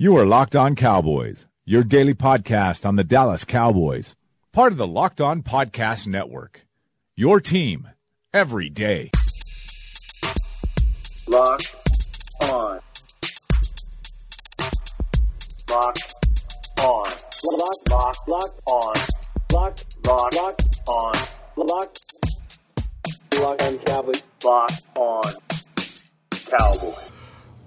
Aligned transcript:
You 0.00 0.16
are 0.16 0.24
Locked 0.24 0.54
On 0.54 0.76
Cowboys, 0.76 1.46
your 1.64 1.82
daily 1.82 2.14
podcast 2.14 2.86
on 2.86 2.94
the 2.94 3.02
Dallas 3.02 3.44
Cowboys, 3.44 4.14
part 4.52 4.70
of 4.70 4.78
the 4.78 4.86
Locked 4.86 5.20
On 5.20 5.42
Podcast 5.42 6.06
Network. 6.06 6.64
Your 7.16 7.40
team 7.40 7.88
every 8.32 8.68
day. 8.68 9.10
Locked 11.26 11.74
on. 12.42 12.80
Locked 15.68 16.14
on. 16.80 17.04
Locked, 17.58 17.90
locked, 17.90 18.28
locked 18.28 18.60
on. 18.66 18.94
Locked, 19.52 20.06
locked, 20.06 20.36
locked 20.36 20.80
on. 20.86 21.14
Locked. 21.56 22.00
Locked 23.34 23.62
on 23.62 23.78
Cowboys. 23.78 24.22
Locked 24.44 24.86
on 24.96 25.32
Cowboys. 26.30 27.17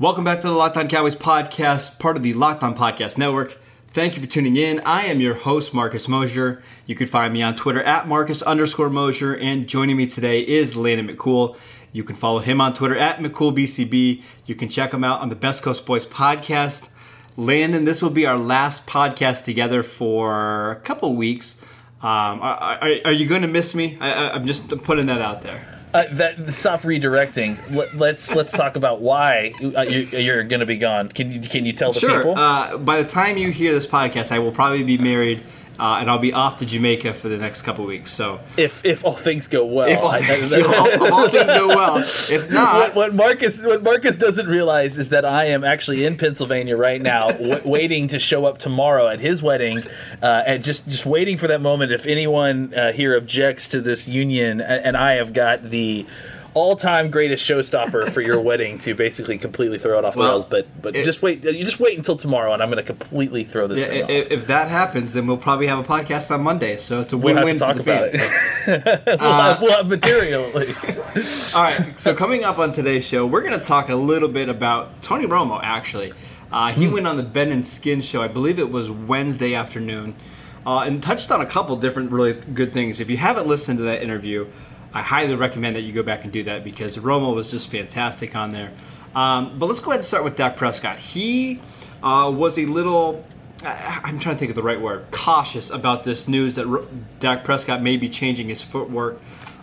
Welcome 0.02 0.24
back 0.24 0.42
to 0.42 0.48
the 0.48 0.56
Locked 0.56 0.78
On 0.78 0.88
Cowboys 0.88 1.16
podcast, 1.16 2.00
part 2.00 2.18
of 2.18 2.24
the 2.24 2.34
Locked 2.34 2.64
On 2.64 2.76
Podcast 2.76 3.20
Network. 3.20 3.60
Thank 3.90 4.16
you 4.16 4.22
for 4.24 4.28
tuning 4.28 4.56
in. 4.56 4.80
I 4.80 5.04
am 5.04 5.22
your 5.22 5.36
host, 5.36 5.76
Marcus 5.76 6.08
Mosher. 6.08 6.64
You 6.88 6.96
can 6.96 7.06
find 7.06 7.32
me 7.32 7.44
on 7.44 7.56
Twitter 7.56 7.84
at 7.84 8.08
Marcus 8.08 8.42
underscore 8.42 8.90
Mosher, 8.90 9.36
and 9.36 9.68
joining 9.68 9.98
me 9.98 10.08
today 10.08 10.42
is 10.42 10.76
Landon 10.76 11.16
McCool. 11.16 11.56
You 11.94 12.04
can 12.04 12.16
follow 12.16 12.40
him 12.40 12.60
on 12.60 12.74
Twitter 12.74 12.98
at 12.98 13.20
McCoolBCB. 13.20 14.24
You 14.48 14.56
can 14.56 14.70
check 14.70 14.92
him 14.92 15.04
out 15.04 15.22
on 15.22 15.30
the 15.30 15.36
Best 15.36 15.62
Coast 15.62 15.86
Boys 15.86 16.08
podcast. 16.08 16.90
Landon, 17.38 17.86
this 17.86 18.02
will 18.02 18.10
be 18.10 18.26
our 18.26 18.40
last 18.40 18.88
podcast 18.88 19.44
together 19.44 19.84
for 19.84 20.72
a 20.72 20.78
couple 20.78 21.16
weeks. 21.16 21.62
Um, 22.02 22.42
are, 22.42 22.58
are, 22.60 22.92
are, 23.06 23.12
you 23.12 23.28
going 23.28 23.44
to 23.44 23.48
miss 23.48 23.76
me? 23.76 24.00
I, 24.02 24.36
am 24.36 24.48
just 24.48 24.68
putting 24.84 25.06
that 25.06 25.22
out 25.22 25.44
there. 25.44 25.71
Uh, 25.94 26.06
that 26.12 26.48
stop 26.50 26.82
redirecting. 26.82 27.58
Let, 27.76 27.90
us 27.90 27.94
let's, 27.96 28.32
let's 28.34 28.52
talk 28.52 28.78
about 28.78 29.02
why 29.02 29.54
uh, 29.62 29.82
you're, 29.82 30.20
you're 30.20 30.44
going 30.44 30.62
to 30.62 30.66
be 30.66 30.78
gone. 30.78 31.10
Can 31.10 31.32
you 31.32 31.42
can 31.42 31.66
you 31.66 31.74
tell 31.74 31.92
the 31.92 32.00
sure. 32.00 32.18
people? 32.18 32.38
Uh, 32.38 32.78
by 32.78 33.02
the 33.02 33.10
time 33.10 33.38
you 33.38 33.52
hear 33.52 33.74
this 33.74 33.86
podcast, 33.86 34.32
I 34.32 34.40
will 34.40 34.54
probably 34.54 34.84
be 34.84 34.98
married 34.98 35.42
uh, 35.82 35.98
and 36.00 36.12
I'll 36.12 36.20
be 36.20 36.32
off 36.32 36.58
to 36.58 36.66
Jamaica 36.66 37.16
for 37.16 37.28
the 37.28 37.38
next 37.38 37.64
couple 37.64 37.86
weeks. 37.86 38.12
So 38.12 38.40
if 38.56 38.86
if 38.86 39.04
all 39.04 39.16
things 39.16 39.48
go 39.48 39.66
well, 39.66 39.88
if 39.88 39.98
all, 39.98 40.12
things, 40.22 40.52
if 40.52 40.68
all, 40.68 40.86
if 40.86 41.02
all 41.02 41.28
things 41.28 41.48
go 41.48 41.68
well, 41.70 41.98
if 41.98 42.52
not, 42.52 42.94
what, 42.94 42.96
what, 42.96 43.16
Marcus 43.16 43.58
what 43.60 43.82
Marcus 43.82 44.16
doesn't 44.16 44.46
realize 44.48 45.00
is 45.00 45.10
that 45.10 45.26
I 45.26 45.46
am 45.46 45.64
actually 45.64 46.06
in 46.06 46.20
Pennsylvania 46.20 46.78
right 46.78 47.02
now, 47.02 47.32
w- 47.32 47.62
waiting 47.66 48.08
to 48.10 48.20
show 48.20 48.46
up 48.46 48.60
tomorrow 48.60 49.08
at 49.08 49.22
his 49.22 49.42
wedding, 49.42 49.84
uh, 50.22 50.44
and 50.46 50.64
just 50.64 50.88
just 50.88 51.08
waiting 51.08 51.38
for 51.38 51.48
that 51.48 51.62
moment. 51.62 51.92
If 51.92 52.06
anyone 52.06 52.76
uh, 52.76 52.92
here 52.92 53.18
objects 53.18 53.68
to 53.70 53.82
this 53.82 54.08
union, 54.08 54.62
and 54.62 54.96
I 54.96 55.14
have 55.14 55.34
got 55.34 55.64
the 55.64 56.06
all-time 56.54 57.10
greatest 57.10 57.48
showstopper 57.48 58.10
for 58.10 58.22
your 58.22 58.42
wedding 58.50 58.78
to 58.80 58.94
basically 58.94 59.38
completely 59.38 59.78
throw 59.78 59.98
it 59.98 60.06
off 60.06 60.16
well, 60.16 60.28
the 60.28 60.32
rails. 60.32 60.46
But 60.46 60.82
but 60.82 60.96
it, 60.96 61.06
just 61.06 61.22
wait, 61.22 61.44
you 61.44 61.64
just 61.64 61.80
wait 61.80 61.98
until 61.98 62.18
tomorrow, 62.18 62.54
and 62.54 62.62
I'm 62.62 62.70
going 62.70 62.84
to 62.84 62.86
completely 62.86 63.44
throw 63.44 63.68
this. 63.68 63.80
Yeah, 63.80 63.88
thing 63.88 64.10
if, 64.10 64.32
if 64.32 64.48
that 64.48 64.70
happens, 64.70 65.14
then 65.14 65.28
we'll 65.28 65.38
probably 65.38 65.68
have 65.68 65.80
a 65.80 65.84
podcast 65.84 66.32
on 66.32 66.44
Monday. 66.44 66.78
So 66.78 67.02
it's 67.02 67.14
a 67.14 67.18
win-win 67.18 67.46
we'll 67.60 67.68
for 67.70 67.74
the 67.74 67.84
fans. 67.84 68.14
So. 68.14 68.82
we'll, 68.86 69.18
uh, 69.20 69.54
have, 69.54 69.62
we'll 69.62 69.72
have 69.72 69.88
material 69.88 70.44
at 70.44 70.56
least. 70.56 70.86
all 71.56 71.64
right. 71.64 72.00
So 72.00 72.14
coming 72.14 72.44
up 72.44 72.60
on 72.60 72.74
today's 72.74 73.06
show, 73.06 73.26
we're 73.26 73.44
going 73.44 73.60
to 73.60 73.66
talk 73.66 73.90
a 73.90 73.96
little 73.96 74.30
bit 74.30 74.50
about 74.50 75.02
Tony 75.02 75.26
Romo. 75.26 75.60
Actually, 75.64 76.14
uh, 76.52 76.72
he 76.72 76.88
hmm. 76.88 76.94
went 76.94 77.08
on 77.08 77.18
the 77.18 77.24
Ben 77.24 77.52
and 77.52 77.66
Skin 77.66 78.02
show. 78.02 78.22
I 78.22 78.28
believe 78.28 78.60
it 78.60 78.72
was 78.72 78.92
Wednesday 78.92 79.54
afternoon. 79.54 80.16
Uh, 80.64 80.82
and 80.82 81.02
touched 81.02 81.32
on 81.32 81.42
a 81.42 81.46
couple 81.48 81.76
different 81.76 82.12
really 82.12 82.34
good 82.34 82.72
things. 82.72 83.00
If 83.00 83.10
you 83.10 83.18
haven't 83.18 83.48
listened 83.48 83.80
to 83.80 83.84
that 83.86 84.04
interview, 84.04 84.46
I 84.94 85.02
highly 85.02 85.36
recommend 85.36 85.76
that 85.76 85.82
you 85.82 85.94
go 85.94 86.04
back 86.04 86.24
and 86.24 86.34
do 86.34 86.44
that 86.44 86.64
because 86.64 86.98
Romo 86.98 87.34
was 87.34 87.50
just 87.52 87.72
fantastic 87.72 88.36
on 88.36 88.52
there. 88.52 88.72
Um, 89.16 89.58
but 89.58 89.68
let's 89.68 89.80
go 89.80 89.92
ahead 89.92 90.00
and 90.00 90.06
start 90.06 90.24
with 90.24 90.36
Dak 90.36 90.58
Prescott. 90.58 91.00
He 91.00 91.60
uh, 92.04 92.32
was 92.34 92.58
a 92.58 92.66
little, 92.66 93.26
I'm 93.64 94.20
trying 94.20 94.36
to 94.36 94.40
think 94.40 94.50
of 94.50 94.56
the 94.56 94.64
right 94.64 94.80
word, 94.80 95.06
cautious 95.12 95.70
about 95.70 96.04
this 96.04 96.28
news 96.28 96.56
that 96.56 96.68
R- 96.68 96.84
Dak 97.20 97.44
Prescott 97.44 97.82
may 97.82 97.98
be 97.98 98.10
changing 98.10 98.50
his 98.50 98.62
footwork. 98.62 99.20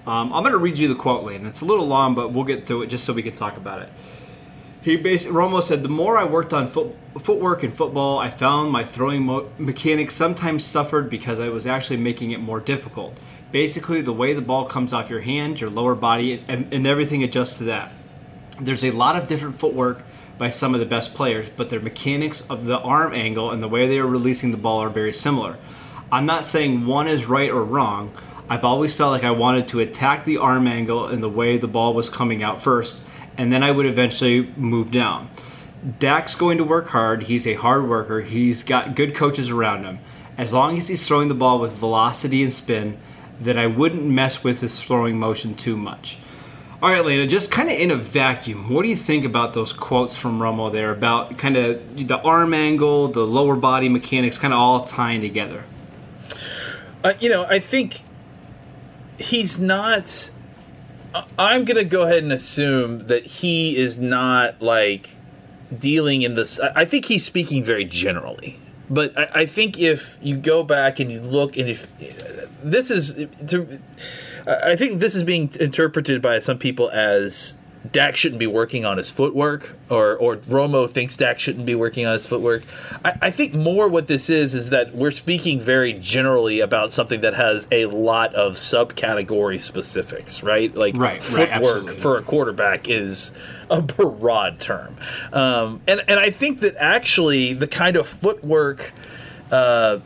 Um, 0.07 0.33
I'm 0.33 0.43
going 0.43 0.53
to 0.53 0.59
read 0.59 0.79
you 0.79 0.89
the 0.89 0.95
quote, 0.95 1.25
Lane. 1.25 1.45
It's 1.45 1.61
a 1.61 1.67
little 1.67 1.87
long, 1.87 2.15
but 2.15 2.33
we'll 2.33 2.45
get 2.45 2.65
through 2.65 2.83
it 2.83 2.87
just 2.87 3.05
so 3.05 3.13
we 3.13 3.23
can 3.23 3.35
talk 3.35 3.57
about 3.57 3.83
it. 3.83 3.91
He 4.81 4.97
basically, 4.97 5.37
Romo 5.37 5.63
said, 5.63 5.83
the 5.83 5.89
more 5.91 6.17
I 6.17 6.25
worked 6.25 6.55
on 6.55 6.67
foot, 6.69 6.95
footwork 7.19 7.65
in 7.65 7.71
football, 7.71 8.19
I 8.19 8.31
found 8.31 8.71
my 8.71 8.85
throwing 8.85 9.25
mo- 9.25 9.51
mechanics 9.59 10.15
sometimes 10.15 10.65
suffered 10.65 11.11
because 11.11 11.41
I 11.41 11.49
was 11.49 11.67
actually 11.67 11.99
making 11.99 12.31
it 12.31 12.41
more 12.41 12.61
difficult 12.61 13.15
basically 13.53 14.03
the 14.03 14.13
way 14.13 14.33
the 14.33 14.41
ball 14.41 14.67
comes 14.67 14.93
off 14.93 15.11
your 15.11 15.21
hand, 15.21 15.61
your 15.61 15.71
lower 15.71 15.95
body, 15.95 16.45
and, 16.49 16.73
and 16.73 16.87
everything 16.87 17.23
adjusts 17.23 17.59
to 17.59 17.65
that. 17.65 17.93
There's 18.61 18.85
a 18.85 18.91
lot 18.91 19.17
of 19.17 19.27
different 19.27 19.57
footwork 19.57 20.03
by 20.37 20.51
some 20.51 20.75
of 20.75 20.81
the 20.81 20.87
best 20.87 21.15
players, 21.15 21.49
but 21.49 21.71
their 21.71 21.81
mechanics 21.81 22.43
of 22.49 22.67
the 22.67 22.79
arm 22.81 23.13
angle 23.13 23.51
and 23.51 23.63
the 23.63 23.69
way 23.69 23.87
they 23.87 23.99
are 23.99 24.07
releasing 24.07 24.51
the 24.51 24.57
ball 24.57 24.81
are 24.81 24.89
very 24.89 25.13
similar. 25.13 25.59
I'm 26.11 26.27
not 26.27 26.45
saying 26.45 26.87
one 26.87 27.09
is 27.09 27.27
right 27.27 27.51
or 27.51 27.65
wrong. 27.65 28.13
I've 28.49 28.65
always 28.65 28.95
felt 28.95 29.13
like 29.13 29.25
I 29.25 29.31
wanted 29.31 29.69
to 29.69 29.81
attack 29.81 30.25
the 30.25 30.39
arm 30.39 30.67
angle 30.67 31.07
and 31.07 31.23
the 31.23 31.29
way 31.29 31.59
the 31.59 31.69
ball 31.69 31.93
was 31.93 32.09
coming 32.09 32.43
out 32.43 32.63
first, 32.63 33.03
and 33.37 33.53
then 33.53 33.63
I 33.63 33.71
would 33.71 33.87
eventually 33.87 34.47
move 34.57 34.91
down. 34.91 35.29
Dak's 35.99 36.35
going 36.35 36.59
to 36.59 36.65
work 36.65 36.89
hard. 36.89 37.25
He's 37.25 37.47
a 37.47 37.55
hard 37.55 37.89
worker. 37.89 38.21
He's 38.21 38.63
got 38.63 38.97
good 38.97 39.15
coaches 39.15 39.51
around 39.51 39.85
him. 39.85 40.01
As 40.37 40.53
long 40.53 40.77
as 40.79 40.89
he's 40.89 41.07
throwing 41.07 41.29
the 41.29 41.35
ball 41.35 41.59
with 41.59 41.73
velocity 41.73 42.43
and 42.43 42.53
spin, 42.53 42.99
that 43.41 43.57
I 43.57 43.67
wouldn't 43.67 44.05
mess 44.05 44.43
with 44.43 44.61
his 44.61 44.81
throwing 44.81 45.19
motion 45.19 45.55
too 45.55 45.77
much. 45.77 46.19
All 46.81 46.91
right, 46.91 47.05
Lena, 47.05 47.27
just 47.27 47.51
kind 47.51 47.69
of 47.69 47.77
in 47.77 47.91
a 47.91 47.97
vacuum, 47.97 48.73
what 48.73 48.83
do 48.83 48.89
you 48.89 48.95
think 48.95 49.25
about 49.25 49.53
those 49.53 49.73
quotes 49.73 50.17
from 50.17 50.39
Romo 50.39 50.73
there 50.73 50.93
about 50.93 51.37
kind 51.37 51.57
of 51.57 52.07
the 52.07 52.21
arm 52.21 52.55
angle, 52.55 53.09
the 53.09 53.27
lower 53.27 53.57
body 53.57 53.89
mechanics, 53.89 54.39
kind 54.39 54.55
of 54.55 54.61
all 54.61 54.85
tying 54.85 55.21
together? 55.21 55.65
Uh, 57.03 57.15
you 57.19 57.31
know, 57.31 57.45
I 57.45 57.59
think 57.59 58.03
he's 59.19 59.59
not. 59.59 60.31
I'm 61.37 61.65
going 61.65 61.79
to 61.79 61.85
go 61.85 62.03
ahead 62.03 62.23
and 62.23 62.33
assume 62.33 63.09
that 63.09 63.27
he 63.27 63.77
is 63.77 63.99
not 63.99 64.63
like 64.63 65.17
dealing 65.77 66.23
in 66.23 66.37
this. 66.37 66.61
I 66.61 66.85
think 66.85 67.07
he's 67.07 67.25
speaking 67.25 67.65
very 67.65 67.85
generally. 67.85 68.61
But 68.91 69.17
I, 69.19 69.41
I 69.43 69.47
think 69.47 69.79
if 69.79 70.19
you 70.23 70.37
go 70.37 70.63
back 70.63 70.99
and 71.01 71.11
you 71.11 71.21
look, 71.21 71.57
and 71.57 71.69
if 71.69 71.89
this 72.63 72.91
is, 72.91 73.15
to, 73.49 73.81
I 74.47 74.77
think 74.77 75.01
this 75.01 75.15
is 75.15 75.23
being 75.23 75.51
interpreted 75.61 76.23
by 76.23 76.39
some 76.39 76.59
people 76.59 76.91
as 76.91 77.55
Dak 77.93 78.17
shouldn't 78.17 78.39
be 78.39 78.47
working 78.47 78.85
on 78.85 78.97
his 78.97 79.09
footwork, 79.09 79.77
or 79.89 80.17
or 80.17 80.37
Romo 80.37 80.89
thinks 80.89 81.17
Dak 81.17 81.39
shouldn't 81.39 81.65
be 81.65 81.75
working 81.75 82.07
on 82.07 82.13
his 82.13 82.27
footwork. 82.27 82.63
I, 83.05 83.15
I, 83.23 83.31
think 83.31 83.55
more 83.55 83.89
what 83.89 84.09
this 84.09 84.29
is 84.29 84.53
is 84.53 84.71
that 84.71 84.95
we're 84.95 85.11
speaking 85.11 85.61
very 85.61 85.95
generally 85.95 86.61
about 86.61 86.93
something 86.93 87.21
that 87.23 87.35
has 87.35 87.67
a 87.71 87.87
lot 87.87 88.35
of 88.35 88.55
subcategory 88.55 89.61
specifics, 89.61 90.43
right? 90.43 90.75
Like 90.75 90.97
right, 90.97 91.23
footwork 91.23 91.87
right, 91.89 92.01
for 92.01 92.19
a 92.19 92.23
quarterback 92.23 92.89
is 92.89 93.33
a 93.71 93.81
broad 93.83 94.61
term, 94.61 94.97
um, 95.33 95.81
and 95.87 96.03
and 96.09 96.21
I 96.21 96.31
think 96.31 96.61
that 96.61 96.77
actually 96.77 97.55
the 97.55 97.69
kind 97.69 97.97
of 97.97 98.07
footwork. 98.07 98.93
Uh, 99.51 100.01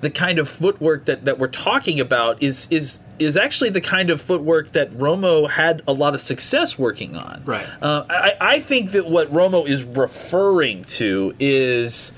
the 0.00 0.08
kind 0.08 0.38
of 0.38 0.48
footwork 0.48 1.04
that, 1.04 1.26
that 1.26 1.38
we're 1.38 1.46
talking 1.46 2.00
about 2.00 2.42
is 2.42 2.66
is 2.70 2.98
is 3.20 3.36
actually 3.36 3.70
the 3.70 3.80
kind 3.80 4.10
of 4.10 4.20
footwork 4.20 4.72
that 4.72 4.90
Romo 4.92 5.48
had 5.48 5.82
a 5.86 5.92
lot 5.92 6.14
of 6.14 6.20
success 6.20 6.78
working 6.78 7.16
on. 7.16 7.42
Right. 7.44 7.66
Uh, 7.82 8.04
I, 8.08 8.32
I 8.40 8.60
think 8.60 8.92
that 8.92 9.06
what 9.06 9.32
Romo 9.32 9.68
is 9.68 9.84
referring 9.84 10.84
to 10.84 11.34
is 11.38 12.12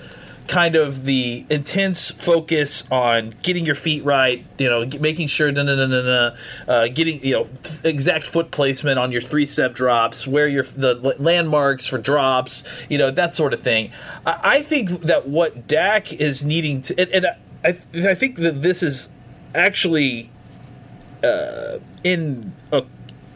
kind 0.49 0.75
of 0.77 1.05
the 1.05 1.47
intense 1.49 2.11
focus 2.11 2.85
on 2.91 3.35
getting 3.43 3.65
your 3.65 3.75
feet 3.75 4.05
right, 4.05 4.45
you 4.59 4.69
know, 4.69 4.85
making 5.01 5.29
sure, 5.29 5.51
no, 5.53 5.63
no, 5.63 5.75
no, 5.75 5.87
no, 5.87 6.03
no, 6.03 6.37
uh, 6.73 6.89
getting, 6.89 7.25
you 7.25 7.33
know, 7.33 7.49
exact 7.85 8.27
foot 8.27 8.51
placement 8.51 8.99
on 8.99 9.13
your 9.13 9.23
three 9.23 9.47
step 9.47 9.73
drops, 9.73 10.27
where 10.27 10.49
your 10.49 10.65
the 10.65 10.95
landmarks 11.19 11.87
for 11.87 11.99
drops, 11.99 12.65
you 12.89 12.99
know, 12.99 13.11
that 13.11 13.35
sort 13.35 13.55
of 13.55 13.61
thing. 13.61 13.93
I, 14.27 14.41
I 14.43 14.63
think 14.63 15.03
that 15.03 15.29
what 15.29 15.67
Dak 15.67 16.13
is 16.13 16.45
needing 16.45 16.83
to, 16.83 17.01
and, 17.01 17.11
and 17.11 17.27
I, 17.65 18.11
I 18.11 18.15
think 18.15 18.37
that 18.39 18.63
this 18.63 18.83
is 18.83 19.09
actually 19.55 20.31
uh, 21.23 21.79
in 22.05 22.53
a 22.73 22.85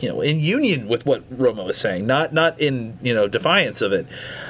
you 0.01 0.09
know 0.09 0.21
in 0.21 0.41
union 0.41 0.89
with 0.89 1.07
what 1.07 1.29
Romo 1.37 1.71
is 1.71 1.77
saying, 1.77 2.07
not 2.07 2.33
not 2.33 2.59
in 2.61 2.99
you 3.03 3.15
know 3.15 3.29
defiance 3.29 3.81
of 3.81 3.93
it. 3.93 4.07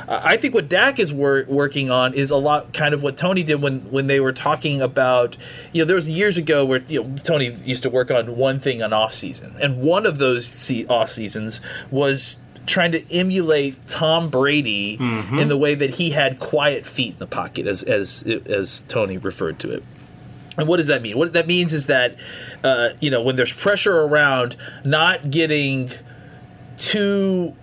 Uh, 0.09 0.21
I 0.23 0.37
think 0.37 0.55
what 0.55 0.69
Dak 0.69 0.99
is 0.99 1.13
wor- 1.13 1.45
working 1.49 1.91
on 1.91 2.15
is 2.15 2.31
a 2.31 2.37
lot 2.37 2.73
kind 2.73 2.95
of 2.95 3.03
what 3.03 3.17
Tony 3.17 3.43
did 3.43 3.63
when 3.63 3.91
when 3.91 4.07
they 4.07 4.21
were 4.21 4.33
talking 4.33 4.83
about 4.83 5.37
you 5.73 5.83
know 5.83 5.87
there 5.87 5.97
was 5.97 6.09
years 6.09 6.37
ago 6.37 6.65
where 6.65 6.83
you 6.89 7.03
know 7.03 7.17
Tony 7.19 7.51
used 7.65 7.83
to 7.85 7.91
work 7.91 8.11
on 8.11 8.37
one 8.37 8.59
thing 8.59 8.83
on 8.83 8.93
off 8.93 9.15
season, 9.15 9.55
and 9.61 9.81
one 9.81 10.07
of 10.07 10.19
those 10.19 10.47
se- 10.47 10.87
off 10.87 11.11
seasons 11.11 11.61
was 11.91 12.37
trying 12.67 12.93
to 12.93 13.15
emulate 13.15 13.87
Tom 13.87 14.29
Brady 14.29 14.99
mm-hmm. 14.99 15.39
in 15.39 15.49
the 15.49 15.57
way 15.57 15.77
that 15.77 15.91
he 15.91 16.11
had 16.11 16.41
quiet 16.41 16.85
feet 16.85 17.13
in 17.13 17.19
the 17.19 17.27
pocket, 17.27 17.67
as 17.67 17.83
as 17.85 18.23
as 18.47 18.85
Tony 18.89 19.19
referred 19.19 19.59
to 19.61 19.71
it. 19.71 19.85
And 20.59 20.67
what 20.69 20.79
does 20.79 20.87
that 20.87 21.03
mean? 21.03 21.19
What 21.19 21.33
that 21.35 21.47
means 21.47 21.73
is 21.73 21.87
that, 21.87 22.17
uh, 22.65 22.91
you 23.01 23.11
know, 23.11 23.23
when 23.23 23.37
there's 23.37 23.53
pressure 23.53 24.01
around, 24.01 24.57
not 24.85 25.31
getting 25.31 25.91
too 26.77 27.55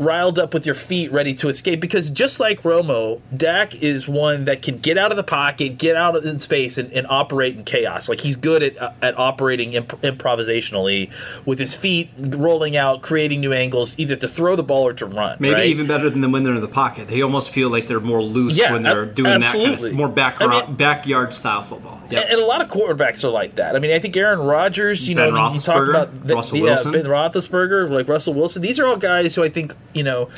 riled 0.00 0.38
up 0.38 0.52
with 0.54 0.66
your 0.66 0.74
feet, 0.74 1.12
ready 1.12 1.34
to 1.34 1.48
escape. 1.48 1.80
Because 1.80 2.10
just 2.10 2.40
like 2.40 2.62
Romo, 2.62 3.20
Dak 3.36 3.74
is 3.76 4.08
one 4.08 4.46
that 4.46 4.62
can 4.62 4.78
get 4.78 4.98
out 4.98 5.12
of 5.12 5.16
the 5.16 5.22
pocket, 5.22 5.78
get 5.78 5.94
out 5.94 6.16
in 6.16 6.38
space, 6.38 6.78
and, 6.78 6.92
and 6.92 7.06
operate 7.08 7.56
in 7.56 7.64
chaos. 7.64 8.08
Like 8.08 8.20
he's 8.20 8.36
good 8.36 8.62
at 8.62 8.78
uh, 8.78 8.92
at 9.02 9.16
operating 9.18 9.74
imp- 9.74 10.00
improvisationally 10.02 11.10
with 11.44 11.58
his 11.58 11.74
feet 11.74 12.10
rolling 12.18 12.76
out, 12.76 13.02
creating 13.02 13.40
new 13.40 13.52
angles, 13.52 13.94
either 13.98 14.16
to 14.16 14.26
throw 14.28 14.56
the 14.56 14.62
ball 14.62 14.88
or 14.88 14.92
to 14.94 15.06
run. 15.06 15.36
Maybe 15.38 15.54
right? 15.54 15.66
even 15.66 15.86
better 15.86 16.10
than 16.10 16.32
when 16.32 16.42
they're 16.42 16.54
in 16.54 16.60
the 16.60 16.68
pocket. 16.68 17.08
They 17.08 17.22
almost 17.22 17.50
feel 17.50 17.68
like 17.68 17.86
they're 17.86 18.00
more 18.00 18.22
loose 18.22 18.56
Yeah, 18.56 18.72
when 18.72 18.82
they're 18.82 19.04
ab- 19.04 19.14
doing 19.14 19.40
that 19.40 19.52
kind 19.52 19.72
absolutely. 19.72 19.90
of 19.90 19.96
more 19.96 20.08
back, 20.08 20.40
I 20.40 20.46
mean- 20.46 20.74
backyard 20.76 21.32
style 21.34 21.62
football. 21.62 22.00
Yep. 22.10 22.24
And, 22.24 22.32
and 22.32 22.40
a 22.40 22.46
lot 22.46 22.60
of 22.60 22.68
quarterbacks 22.68 23.22
are 23.22 23.28
like 23.28 23.54
that. 23.56 23.76
I 23.76 23.78
mean, 23.78 23.92
I 23.92 23.98
think 24.00 24.16
Aaron 24.16 24.40
Rodgers, 24.40 25.08
you 25.08 25.14
Ben 25.14 25.32
know, 25.32 25.52
you 25.52 25.60
talk 25.60 25.88
about 25.88 26.26
the, 26.26 26.34
Russell 26.34 26.58
the, 26.58 26.68
uh, 26.68 26.90
Ben 26.90 27.04
Roethlisberger, 27.04 27.88
like 27.90 28.08
Russell 28.08 28.34
Wilson. 28.34 28.62
These 28.62 28.78
are 28.80 28.86
all 28.86 28.96
guys 28.96 29.34
who 29.34 29.44
I 29.44 29.48
think 29.48 29.74
you 29.94 30.02
know 30.02 30.28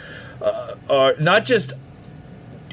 uh, 0.41 0.75
are 0.89 1.15
not 1.19 1.45
just 1.45 1.73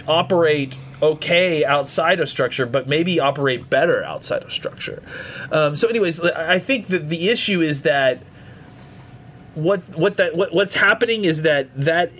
operate 0.08 0.78
okay 1.02 1.64
outside 1.64 2.20
of 2.20 2.28
structure, 2.28 2.66
but 2.66 2.88
maybe 2.88 3.20
operate 3.20 3.70
better 3.70 4.04
outside 4.04 4.44
of 4.44 4.52
structure. 4.52 5.02
Um, 5.52 5.76
so, 5.76 5.88
anyways, 5.88 6.20
I 6.20 6.60
think 6.60 6.88
that 6.88 7.10
the 7.10 7.30
issue 7.30 7.62
is 7.62 7.81
that 7.81 8.22
what 9.56 9.81
what 9.98 10.18
that 10.18 10.36
what, 10.36 10.54
what's 10.54 10.74
happening 10.74 11.26
is 11.26 11.44
that 11.44 11.70
that 11.76 12.12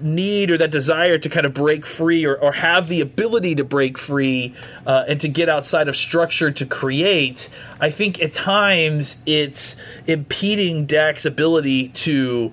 need 0.00 0.50
or 0.50 0.58
that 0.58 0.70
desire 0.70 1.18
to 1.18 1.28
kind 1.28 1.46
of 1.46 1.54
break 1.54 1.86
free 1.86 2.24
or, 2.24 2.36
or 2.36 2.52
have 2.52 2.88
the 2.88 3.00
ability 3.00 3.54
to 3.54 3.64
break 3.64 3.96
free 3.96 4.54
uh, 4.86 5.04
and 5.06 5.20
to 5.20 5.28
get 5.28 5.48
outside 5.48 5.88
of 5.88 5.96
structure 5.96 6.50
to 6.50 6.66
create, 6.66 7.48
I 7.80 7.90
think 7.90 8.20
at 8.20 8.32
times 8.32 9.16
it's 9.24 9.76
impeding 10.06 10.86
Dak's 10.86 11.24
ability 11.24 11.88
to 11.88 12.52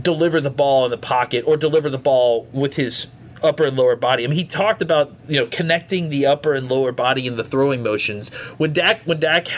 deliver 0.00 0.40
the 0.40 0.50
ball 0.50 0.84
in 0.84 0.90
the 0.90 0.98
pocket 0.98 1.44
or 1.46 1.56
deliver 1.56 1.88
the 1.88 1.98
ball 1.98 2.48
with 2.52 2.74
his 2.74 3.06
upper 3.42 3.64
and 3.64 3.76
lower 3.76 3.96
body. 3.96 4.24
I 4.24 4.26
mean, 4.26 4.36
he 4.36 4.44
talked 4.44 4.82
about 4.82 5.14
you 5.28 5.38
know 5.40 5.46
connecting 5.46 6.08
the 6.10 6.26
upper 6.26 6.54
and 6.54 6.68
lower 6.68 6.92
body 6.92 7.26
in 7.26 7.36
the 7.36 7.44
throwing 7.44 7.82
motions. 7.82 8.28
When 8.58 8.72
Dak 8.72 9.02
when 9.02 9.20
Dak 9.20 9.48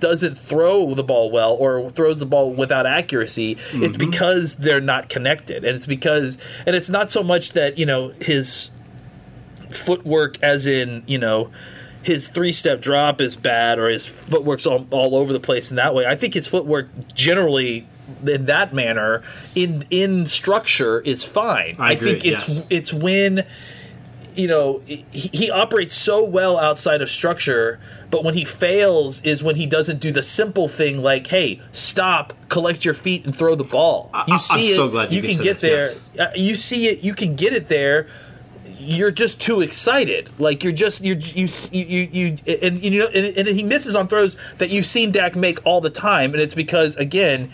doesn't 0.00 0.36
throw 0.36 0.94
the 0.94 1.02
ball 1.02 1.30
well 1.30 1.54
or 1.54 1.90
throws 1.90 2.18
the 2.18 2.26
ball 2.26 2.52
without 2.52 2.86
accuracy, 2.86 3.52
it's 3.52 3.72
mm-hmm. 3.72 4.10
because 4.10 4.54
they're 4.54 4.80
not 4.80 5.08
connected. 5.08 5.64
And 5.64 5.76
it's 5.76 5.86
because 5.86 6.38
and 6.66 6.76
it's 6.76 6.88
not 6.88 7.10
so 7.10 7.22
much 7.22 7.52
that, 7.52 7.78
you 7.78 7.86
know, 7.86 8.10
his 8.20 8.70
footwork 9.70 10.42
as 10.42 10.66
in, 10.66 11.02
you 11.06 11.18
know, 11.18 11.50
his 12.02 12.28
three 12.28 12.52
step 12.52 12.80
drop 12.80 13.20
is 13.20 13.36
bad 13.36 13.78
or 13.78 13.88
his 13.88 14.06
footwork's 14.06 14.66
all, 14.66 14.86
all 14.90 15.16
over 15.16 15.32
the 15.32 15.40
place 15.40 15.70
in 15.70 15.76
that 15.76 15.94
way. 15.94 16.06
I 16.06 16.14
think 16.14 16.34
his 16.34 16.46
footwork 16.46 16.88
generally 17.14 17.86
in 18.26 18.46
that 18.46 18.72
manner 18.72 19.22
in 19.54 19.84
in 19.90 20.26
structure 20.26 21.00
is 21.00 21.24
fine. 21.24 21.76
I 21.78 21.92
agree, 21.92 22.12
think 22.12 22.24
it's 22.24 22.48
yes. 22.48 22.66
it's 22.70 22.92
when 22.92 23.46
you 24.34 24.46
know 24.46 24.80
he, 24.86 25.04
he 25.10 25.50
operates 25.50 25.94
so 25.94 26.24
well 26.24 26.58
outside 26.58 27.02
of 27.02 27.10
structure 27.10 27.80
but 28.10 28.24
when 28.24 28.34
he 28.34 28.44
fails 28.44 29.20
is 29.22 29.42
when 29.42 29.56
he 29.56 29.66
doesn't 29.66 30.00
do 30.00 30.12
the 30.12 30.22
simple 30.22 30.68
thing 30.68 30.98
like 30.98 31.26
hey 31.26 31.60
stop 31.72 32.32
collect 32.48 32.84
your 32.84 32.94
feet 32.94 33.24
and 33.24 33.34
throw 33.34 33.54
the 33.54 33.64
ball. 33.64 34.10
I- 34.14 34.24
you 34.28 34.34
I'm 34.34 34.40
see 34.40 34.70
it 34.72 34.76
so 34.76 34.88
glad 34.88 35.12
you 35.12 35.22
can 35.22 35.38
get 35.38 35.58
this, 35.58 36.00
there. 36.14 36.28
Uh, 36.28 36.30
you 36.34 36.54
see 36.54 36.88
it 36.88 37.00
you 37.00 37.14
can 37.14 37.36
get 37.36 37.52
it 37.52 37.68
there. 37.68 38.06
You're 38.80 39.10
just 39.10 39.40
too 39.40 39.60
excited. 39.60 40.30
Like 40.38 40.62
you're 40.62 40.72
just 40.72 41.02
you're 41.02 41.16
you 41.16 41.48
you 41.72 41.84
you, 41.84 42.08
you 42.10 42.58
and 42.62 42.82
you 42.82 43.00
know 43.00 43.06
and, 43.08 43.36
and 43.36 43.48
he 43.48 43.62
misses 43.62 43.96
on 43.96 44.08
throws 44.08 44.36
that 44.58 44.70
you've 44.70 44.86
seen 44.86 45.10
Dak 45.10 45.34
make 45.36 45.64
all 45.66 45.80
the 45.80 45.90
time 45.90 46.32
and 46.32 46.40
it's 46.40 46.54
because 46.54 46.94
again 46.96 47.50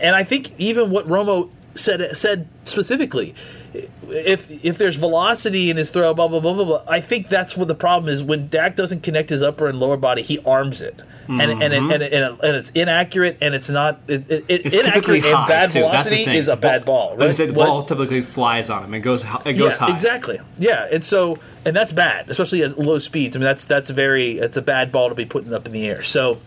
and 0.00 0.14
I 0.14 0.24
think 0.24 0.52
even 0.58 0.90
what 0.90 1.06
Romo 1.06 1.50
said 1.74 2.16
said 2.16 2.48
specifically 2.64 3.34
if 3.72 4.50
if 4.64 4.78
there's 4.78 4.96
velocity 4.96 5.70
in 5.70 5.76
his 5.76 5.90
throw, 5.90 6.12
blah 6.14 6.28
blah 6.28 6.40
blah 6.40 6.54
blah 6.54 6.64
blah. 6.64 6.82
I 6.88 7.00
think 7.00 7.28
that's 7.28 7.56
what 7.56 7.68
the 7.68 7.74
problem 7.74 8.12
is 8.12 8.22
when 8.22 8.48
Dak 8.48 8.76
doesn't 8.76 9.02
connect 9.02 9.30
his 9.30 9.42
upper 9.42 9.68
and 9.68 9.78
lower 9.78 9.96
body, 9.96 10.22
he 10.22 10.38
arms 10.40 10.80
it, 10.80 11.02
and 11.28 11.40
and 11.40 11.62
it, 11.62 11.72
and, 11.72 11.74
it, 11.74 12.12
and, 12.12 12.24
it, 12.24 12.40
and 12.42 12.56
it's 12.56 12.70
inaccurate 12.70 13.38
and 13.40 13.54
it's 13.54 13.68
not 13.68 14.00
it, 14.08 14.28
it, 14.30 14.46
Mm-hmm. 14.48 14.66
It's 14.66 14.76
typically 14.76 15.18
inaccurate 15.18 15.38
and 15.38 15.48
bad 15.48 15.70
too. 15.70 15.72
That's 15.72 15.74
the 15.74 15.80
velocity 15.80 16.24
thing. 16.24 16.34
is 16.36 16.48
a 16.48 16.56
bad 16.56 16.84
ball. 16.84 17.16
Right? 17.16 17.34
Said, 17.34 17.50
the 17.50 17.52
What- 17.52 17.66
ball 17.66 17.82
typically 17.84 18.22
flies 18.22 18.70
on 18.70 18.84
him. 18.84 18.94
It 18.94 19.00
goes 19.00 19.22
it 19.44 19.52
goes 19.52 19.58
yeah, 19.58 19.70
high. 19.78 19.92
exactly. 19.92 20.40
Yeah, 20.58 20.88
and 20.90 21.04
so 21.04 21.38
and 21.64 21.76
that's 21.76 21.92
bad, 21.92 22.28
especially 22.28 22.62
at 22.64 22.78
low 22.78 22.98
speeds. 22.98 23.36
I 23.36 23.38
mean, 23.38 23.44
that's 23.44 23.64
that's 23.64 23.90
very 23.90 24.38
it's 24.38 24.56
a 24.56 24.62
bad 24.62 24.90
ball 24.90 25.08
to 25.08 25.14
be 25.14 25.24
putting 25.24 25.54
up 25.54 25.66
in 25.66 25.72
the 25.72 25.86
air. 25.86 26.02
So 26.02 26.38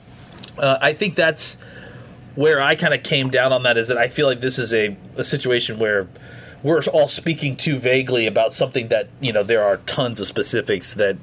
uh, 0.57 0.77
I 0.81 0.93
think 0.93 1.15
that's 1.15 1.55
where 2.35 2.61
I 2.61 2.75
kind 2.75 2.93
of 2.93 3.03
came 3.03 3.29
down 3.29 3.53
on 3.53 3.63
that 3.63 3.77
is 3.77 3.87
that 3.89 3.97
I 3.97 4.07
feel 4.07 4.27
like 4.27 4.41
this 4.41 4.57
is 4.59 4.73
a, 4.73 4.95
a 5.17 5.23
situation 5.23 5.79
where 5.79 6.07
we're 6.63 6.81
all 6.85 7.07
speaking 7.07 7.55
too 7.57 7.77
vaguely 7.77 8.25
about 8.27 8.53
something 8.53 8.87
that 8.87 9.09
you 9.19 9.33
know 9.33 9.43
there 9.43 9.63
are 9.63 9.77
tons 9.77 10.19
of 10.19 10.27
specifics 10.27 10.93
that 10.93 11.17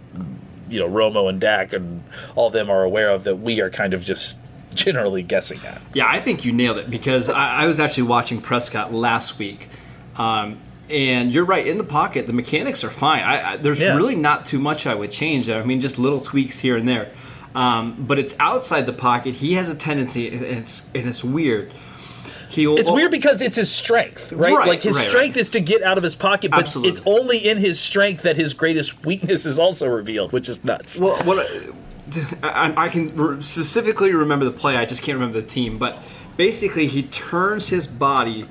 you 0.68 0.78
know 0.78 0.88
Romo 0.88 1.28
and 1.28 1.40
Dak 1.40 1.72
and 1.72 2.02
all 2.36 2.48
of 2.48 2.52
them 2.52 2.70
are 2.70 2.84
aware 2.84 3.10
of 3.10 3.24
that 3.24 3.36
we 3.36 3.60
are 3.60 3.70
kind 3.70 3.94
of 3.94 4.02
just 4.02 4.36
generally 4.74 5.22
guessing 5.22 5.58
at. 5.66 5.80
Yeah, 5.94 6.06
I 6.08 6.20
think 6.20 6.44
you 6.44 6.52
nailed 6.52 6.78
it 6.78 6.88
because 6.90 7.28
I, 7.28 7.62
I 7.62 7.66
was 7.66 7.80
actually 7.80 8.04
watching 8.04 8.40
Prescott 8.40 8.92
last 8.92 9.38
week, 9.38 9.68
um, 10.16 10.58
and 10.88 11.32
you're 11.32 11.44
right. 11.44 11.66
In 11.66 11.76
the 11.78 11.84
pocket, 11.84 12.26
the 12.28 12.32
mechanics 12.32 12.84
are 12.84 12.90
fine. 12.90 13.22
I, 13.24 13.52
I, 13.52 13.56
there's 13.56 13.80
Yeah. 13.80 13.96
really 13.96 14.14
not 14.16 14.44
too 14.44 14.58
much 14.60 14.86
I 14.86 14.94
would 14.94 15.10
change. 15.10 15.48
I 15.48 15.62
mean, 15.64 15.80
just 15.80 15.98
little 15.98 16.20
tweaks 16.20 16.58
here 16.58 16.76
and 16.76 16.86
there. 16.86 17.10
Um, 17.54 18.04
but 18.06 18.18
it's 18.18 18.34
outside 18.38 18.86
the 18.86 18.92
pocket. 18.92 19.34
He 19.34 19.54
has 19.54 19.68
a 19.68 19.74
tendency, 19.74 20.28
and 20.28 20.44
it's 20.44 20.88
and 20.94 21.08
it's 21.08 21.24
weird. 21.24 21.72
He 22.48 22.66
will, 22.66 22.78
It's 22.78 22.90
weird 22.90 23.12
because 23.12 23.40
it's 23.40 23.54
his 23.54 23.70
strength, 23.70 24.32
right? 24.32 24.52
Right, 24.52 24.66
like 24.66 24.82
his 24.82 24.96
right, 24.96 25.08
strength 25.08 25.36
right. 25.36 25.40
is 25.40 25.50
to 25.50 25.60
get 25.60 25.82
out 25.84 25.98
of 25.98 26.02
his 26.02 26.16
pocket, 26.16 26.50
but 26.50 26.60
Absolutely. 26.60 26.90
it's 26.90 27.00
only 27.06 27.38
in 27.38 27.58
his 27.58 27.78
strength 27.78 28.24
that 28.24 28.36
his 28.36 28.54
greatest 28.54 29.04
weakness 29.06 29.46
is 29.46 29.56
also 29.56 29.86
revealed, 29.86 30.32
which 30.32 30.48
is 30.48 30.64
nuts. 30.64 30.98
Well, 30.98 31.22
what 31.22 31.48
I, 32.42 32.72
I 32.76 32.88
can 32.88 33.40
specifically 33.40 34.12
remember 34.12 34.44
the 34.44 34.50
play. 34.50 34.76
I 34.76 34.84
just 34.84 35.02
can't 35.02 35.16
remember 35.16 35.40
the 35.40 35.46
team. 35.46 35.78
But 35.78 36.02
basically, 36.36 36.88
he 36.88 37.04
turns 37.04 37.68
his 37.68 37.86
body 37.86 38.46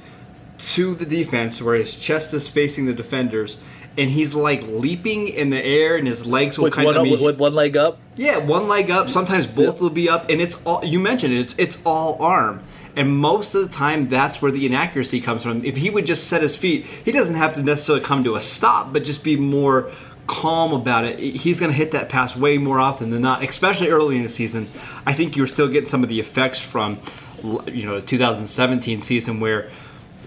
to 0.57 0.95
the 0.95 1.05
defense 1.05 1.61
where 1.61 1.75
his 1.75 1.95
chest 1.95 2.33
is 2.33 2.47
facing 2.47 2.85
the 2.85 2.93
defenders, 2.93 3.57
and 3.99 4.09
he's 4.09 4.33
like 4.33 4.63
leaping 4.63 5.27
in 5.27 5.49
the 5.49 5.63
air, 5.63 5.97
and 5.97 6.07
his 6.07 6.25
legs 6.25 6.57
will 6.57 6.65
with, 6.65 6.73
kind 6.73 6.85
one, 6.85 6.97
of 6.97 7.03
be 7.03 7.15
with, 7.15 7.37
one 7.37 7.53
leg 7.53 7.75
up. 7.77 7.99
yeah, 8.15 8.37
one 8.37 8.67
leg 8.67 8.89
up. 8.89 9.09
Sometimes 9.09 9.45
both 9.45 9.81
will 9.81 9.89
be 9.89 10.09
up, 10.09 10.29
and 10.29 10.41
it's 10.41 10.55
all 10.65 10.83
you 10.83 10.99
mentioned. 10.99 11.33
it, 11.33 11.41
It's 11.41 11.55
it's 11.57 11.77
all 11.85 12.17
arm, 12.21 12.63
and 12.95 13.15
most 13.15 13.53
of 13.55 13.67
the 13.67 13.75
time 13.75 14.07
that's 14.07 14.41
where 14.41 14.51
the 14.51 14.65
inaccuracy 14.65 15.21
comes 15.21 15.43
from. 15.43 15.63
If 15.65 15.77
he 15.77 15.89
would 15.89 16.05
just 16.05 16.27
set 16.27 16.41
his 16.41 16.55
feet, 16.55 16.85
he 16.85 17.11
doesn't 17.11 17.35
have 17.35 17.53
to 17.53 17.61
necessarily 17.61 18.03
come 18.03 18.23
to 18.23 18.35
a 18.35 18.41
stop, 18.41 18.93
but 18.93 19.03
just 19.03 19.23
be 19.23 19.35
more 19.35 19.91
calm 20.27 20.73
about 20.73 21.05
it. 21.05 21.19
He's 21.19 21.59
going 21.59 21.71
to 21.71 21.77
hit 21.77 21.91
that 21.91 22.07
pass 22.07 22.35
way 22.35 22.57
more 22.57 22.79
often 22.79 23.09
than 23.09 23.21
not, 23.21 23.43
especially 23.43 23.89
early 23.89 24.15
in 24.15 24.23
the 24.23 24.29
season. 24.29 24.69
I 25.05 25.13
think 25.13 25.35
you're 25.35 25.47
still 25.47 25.67
getting 25.67 25.89
some 25.89 26.03
of 26.03 26.09
the 26.09 26.19
effects 26.19 26.59
from 26.59 26.99
you 27.67 27.85
know 27.85 27.99
the 27.99 28.05
2017 28.05 29.01
season 29.01 29.39
where 29.39 29.71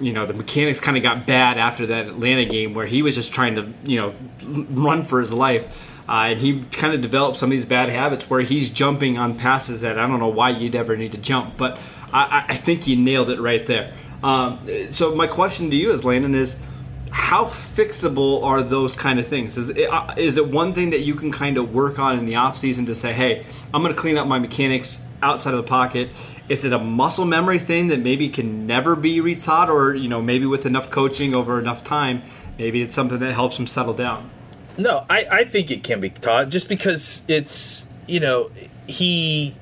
you 0.00 0.12
know 0.12 0.26
the 0.26 0.34
mechanics 0.34 0.80
kind 0.80 0.96
of 0.96 1.02
got 1.02 1.26
bad 1.26 1.58
after 1.58 1.86
that 1.86 2.06
Atlanta 2.06 2.44
game 2.44 2.74
where 2.74 2.86
he 2.86 3.02
was 3.02 3.14
just 3.14 3.32
trying 3.32 3.56
to 3.56 3.72
you 3.84 3.98
know 3.98 4.14
run 4.70 5.04
for 5.04 5.20
his 5.20 5.32
life. 5.32 5.88
Uh, 6.08 6.30
and 6.30 6.40
he 6.40 6.62
kind 6.72 6.92
of 6.92 7.00
developed 7.00 7.36
some 7.36 7.46
of 7.46 7.52
these 7.52 7.64
bad 7.64 7.88
habits 7.88 8.28
where 8.28 8.40
he's 8.40 8.68
jumping 8.68 9.18
on 9.18 9.38
passes 9.38 9.82
that 9.82 9.98
I 9.98 10.06
don't 10.06 10.18
know 10.18 10.28
why 10.28 10.50
you'd 10.50 10.74
ever 10.74 10.96
need 10.96 11.12
to 11.12 11.18
jump, 11.18 11.56
but 11.56 11.78
I, 12.12 12.44
I 12.48 12.56
think 12.56 12.88
you 12.88 12.96
nailed 12.96 13.30
it 13.30 13.40
right 13.40 13.64
there. 13.64 13.92
Um, 14.22 14.60
so 14.90 15.14
my 15.14 15.26
question 15.26 15.70
to 15.70 15.76
you 15.76 15.92
is, 15.92 16.04
Landon, 16.04 16.34
is 16.34 16.56
how 17.10 17.44
fixable 17.44 18.42
are 18.42 18.62
those 18.62 18.94
kind 18.94 19.18
of 19.18 19.26
things? 19.26 19.56
Is 19.58 19.70
it, 19.70 19.90
uh, 19.90 20.14
is 20.16 20.36
it 20.36 20.46
one 20.46 20.72
thing 20.72 20.90
that 20.90 21.00
you 21.00 21.14
can 21.14 21.30
kind 21.30 21.58
of 21.58 21.74
work 21.74 21.98
on 21.98 22.18
in 22.18 22.26
the 22.26 22.36
off 22.36 22.56
season 22.56 22.86
to 22.86 22.94
say, 22.94 23.12
hey, 23.12 23.44
I'm 23.72 23.82
going 23.82 23.94
to 23.94 24.00
clean 24.00 24.16
up 24.16 24.26
my 24.26 24.38
mechanics 24.38 25.00
outside 25.22 25.54
of 25.54 25.58
the 25.58 25.68
pocket? 25.68 26.08
Is 26.52 26.66
it 26.66 26.74
a 26.74 26.78
muscle 26.78 27.24
memory 27.24 27.58
thing 27.58 27.88
that 27.88 28.00
maybe 28.00 28.28
can 28.28 28.66
never 28.66 28.94
be 28.94 29.22
retaught, 29.22 29.68
or 29.68 29.94
you 29.94 30.06
know 30.06 30.20
maybe 30.20 30.44
with 30.44 30.66
enough 30.66 30.90
coaching 30.90 31.34
over 31.34 31.58
enough 31.58 31.82
time, 31.82 32.20
maybe 32.58 32.82
it's 32.82 32.94
something 32.94 33.18
that 33.20 33.32
helps 33.32 33.56
him 33.56 33.66
settle 33.66 33.94
down? 33.94 34.28
No, 34.76 35.06
I, 35.08 35.26
I 35.30 35.44
think 35.44 35.70
it 35.70 35.82
can 35.82 35.98
be 35.98 36.10
taught 36.10 36.50
just 36.50 36.68
because 36.68 37.22
it's 37.26 37.86
you 38.06 38.20
know 38.20 38.50
he 38.86 39.56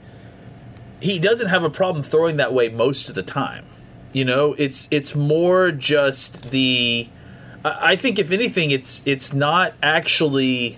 he 1.00 1.20
doesn't 1.20 1.47
have 1.47 1.62
a 1.62 1.70
problem 1.70 2.02
throwing 2.02 2.38
that 2.38 2.52
way 2.52 2.68
most 2.68 3.09
of 3.09 3.14
the 3.14 3.23
time. 3.23 3.66
You 4.12 4.25
know, 4.25 4.56
it's 4.59 4.88
it's 4.90 5.14
more 5.14 5.70
just 5.70 6.50
the. 6.50 7.09
I 7.64 7.92
I 7.92 7.97
think 7.97 8.18
if 8.18 8.32
anything, 8.32 8.73
it's 8.73 9.00
it's 9.04 9.32
not 9.32 9.75
actually 9.80 10.76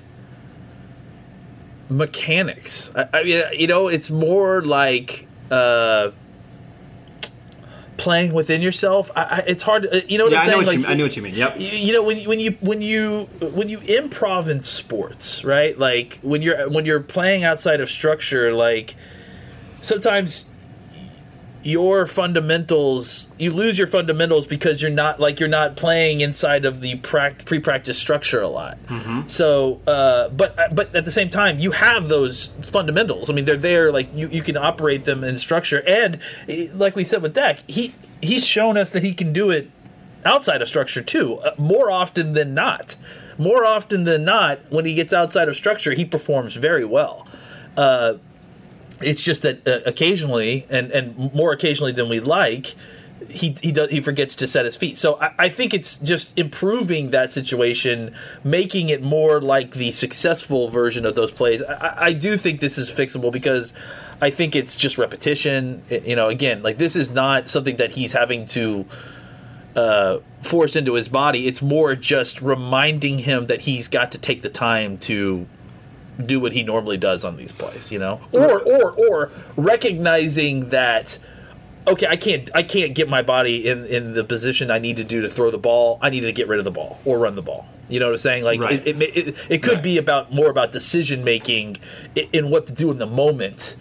mechanics. 1.88 2.90
I, 2.94 3.08
I 3.14 3.22
mean, 3.22 3.44
you 3.54 3.66
know, 3.66 3.88
it's 3.88 4.10
more 4.10 4.60
like 4.60 5.26
uh, 5.52 6.10
playing 7.98 8.32
within 8.32 8.62
yourself. 8.62 9.10
I, 9.14 9.22
I, 9.22 9.38
it's 9.46 9.62
hard. 9.62 9.84
To, 9.84 10.10
you 10.10 10.18
know 10.18 10.24
what 10.24 10.32
Yeah, 10.32 10.40
I'm 10.40 10.48
I 10.48 10.52
know 10.52 10.56
saying? 10.64 10.66
what 10.66 10.88
you- 10.88 10.92
I 10.92 10.94
know 10.96 11.04
what 11.04 11.16
you 11.16 11.22
mean. 11.22 11.34
Yep. 11.34 11.60
you, 11.60 11.68
you 11.68 11.92
know 11.92 12.02
when 12.02 12.18
you- 12.18 12.28
when 12.28 12.40
you 12.40 12.56
when 12.60 12.82
you 12.82 13.28
when 13.40 13.68
you 13.68 13.78
improv 13.80 14.48
in 14.48 14.62
sports, 14.62 15.44
right? 15.44 15.78
Like 15.78 16.18
when 16.22 16.42
you're 16.42 16.68
when 16.68 16.84
you're 16.86 17.00
playing 17.00 17.44
outside 17.44 17.80
of 17.80 17.90
structure, 17.90 18.52
like 18.54 18.96
sometimes 19.82 20.44
your 21.64 22.06
fundamentals 22.06 23.26
you 23.38 23.50
lose 23.50 23.78
your 23.78 23.86
fundamentals 23.86 24.46
because 24.46 24.82
you're 24.82 24.90
not 24.90 25.20
like 25.20 25.38
you're 25.38 25.48
not 25.48 25.76
playing 25.76 26.20
inside 26.20 26.64
of 26.64 26.80
the 26.80 26.96
pre-practice 26.96 27.96
structure 27.98 28.40
a 28.40 28.48
lot. 28.48 28.78
So 29.28 29.80
uh, 29.86 30.28
but 30.30 30.74
but 30.74 30.94
at 30.94 31.04
the 31.04 31.12
same 31.12 31.30
time 31.30 31.58
you 31.58 31.70
have 31.70 32.08
those 32.08 32.50
fundamentals. 32.64 33.30
I 33.30 33.32
mean 33.32 33.44
they're 33.44 33.56
there 33.56 33.92
like 33.92 34.08
you, 34.14 34.28
you 34.28 34.42
can 34.42 34.56
operate 34.56 35.04
them 35.04 35.22
in 35.24 35.36
structure. 35.36 35.82
And 35.86 36.18
like 36.74 36.96
we 36.96 37.04
said 37.04 37.22
with 37.22 37.34
Dak, 37.34 37.60
he 37.68 37.94
he's 38.20 38.46
shown 38.46 38.76
us 38.76 38.90
that 38.90 39.02
he 39.02 39.14
can 39.14 39.32
do 39.32 39.50
it 39.50 39.70
outside 40.24 40.62
of 40.62 40.68
structure 40.68 41.02
too 41.02 41.38
uh, 41.38 41.52
more 41.58 41.90
often 41.90 42.32
than 42.34 42.54
not. 42.54 42.96
More 43.38 43.64
often 43.64 44.04
than 44.04 44.24
not 44.24 44.60
when 44.70 44.84
he 44.84 44.94
gets 44.94 45.12
outside 45.12 45.48
of 45.48 45.56
structure 45.56 45.92
he 45.92 46.04
performs 46.04 46.54
very 46.54 46.84
well. 46.84 47.26
Uh, 47.76 48.14
it's 49.04 49.22
just 49.22 49.42
that 49.42 49.66
uh, 49.66 49.80
occasionally 49.86 50.66
and 50.70 50.90
and 50.92 51.32
more 51.34 51.52
occasionally 51.52 51.92
than 51.92 52.08
we 52.08 52.20
like 52.20 52.74
he 53.28 53.56
he 53.62 53.70
does 53.70 53.88
he 53.90 54.00
forgets 54.00 54.34
to 54.36 54.46
set 54.48 54.64
his 54.64 54.74
feet. 54.76 54.96
So 54.96 55.18
I, 55.20 55.32
I 55.38 55.48
think 55.48 55.72
it's 55.72 55.96
just 55.98 56.36
improving 56.38 57.10
that 57.12 57.30
situation 57.30 58.14
making 58.42 58.88
it 58.88 59.02
more 59.02 59.40
like 59.40 59.72
the 59.74 59.92
successful 59.92 60.68
version 60.68 61.06
of 61.06 61.14
those 61.14 61.30
plays. 61.30 61.62
I, 61.62 61.94
I- 62.06 62.12
do 62.14 62.36
think 62.36 62.60
this 62.60 62.76
is 62.78 62.90
fixable 62.90 63.30
because 63.32 63.72
i 64.20 64.28
think 64.30 64.54
it's 64.56 64.76
just 64.76 64.98
repetition. 64.98 65.82
It- 65.88 66.04
you 66.04 66.16
know 66.16 66.28
again 66.28 66.62
like 66.62 66.78
this 66.78 66.96
is 66.96 67.10
not 67.10 67.46
something 67.48 67.76
that 67.76 67.92
he's 67.92 68.12
having 68.12 68.44
to 68.46 68.86
uh, 69.76 70.18
force 70.42 70.76
into 70.76 70.94
his 70.94 71.08
body. 71.08 71.46
It's 71.46 71.62
more 71.62 71.94
just 71.94 72.42
reminding 72.42 73.20
him 73.20 73.46
that 73.46 73.62
he's 73.62 73.88
got 73.88 74.12
to 74.12 74.18
take 74.18 74.42
the 74.42 74.50
time 74.50 74.98
to 74.98 75.46
do 76.26 76.40
what 76.40 76.52
he 76.52 76.62
normally 76.62 76.96
does 76.96 77.24
on 77.24 77.36
these 77.36 77.52
plays, 77.52 77.90
you 77.92 77.98
know, 77.98 78.20
or 78.32 78.60
or 78.60 78.92
or 78.92 79.30
recognizing 79.56 80.68
that 80.70 81.18
okay, 81.88 82.06
I 82.06 82.16
can't 82.16 82.50
I 82.54 82.62
can't 82.62 82.94
get 82.94 83.08
my 83.08 83.22
body 83.22 83.66
in 83.68 83.84
in 83.86 84.14
the 84.14 84.24
position 84.24 84.70
I 84.70 84.78
need 84.78 84.96
to 84.98 85.04
do 85.04 85.22
to 85.22 85.28
throw 85.28 85.50
the 85.50 85.58
ball. 85.58 85.98
I 86.02 86.10
need 86.10 86.20
to 86.20 86.32
get 86.32 86.48
rid 86.48 86.58
of 86.58 86.64
the 86.64 86.70
ball 86.70 87.00
or 87.04 87.18
run 87.18 87.34
the 87.34 87.42
ball. 87.42 87.66
You 87.88 88.00
know 88.00 88.06
what 88.06 88.12
I'm 88.12 88.18
saying? 88.18 88.44
Like 88.44 88.60
Right. 88.60 88.86
it, 88.86 89.00
it, 89.02 89.16
it, 89.16 89.36
it 89.50 89.62
could 89.62 89.74
Right. 89.74 89.82
be 89.82 89.98
about 89.98 90.32
more 90.32 90.48
about 90.48 90.72
decision 90.72 91.24
making 91.24 91.78
in, 92.14 92.28
in 92.32 92.50
what 92.50 92.66
to 92.66 92.72
do 92.72 92.90
in 92.90 92.98
the 92.98 93.06
moment. 93.06 93.74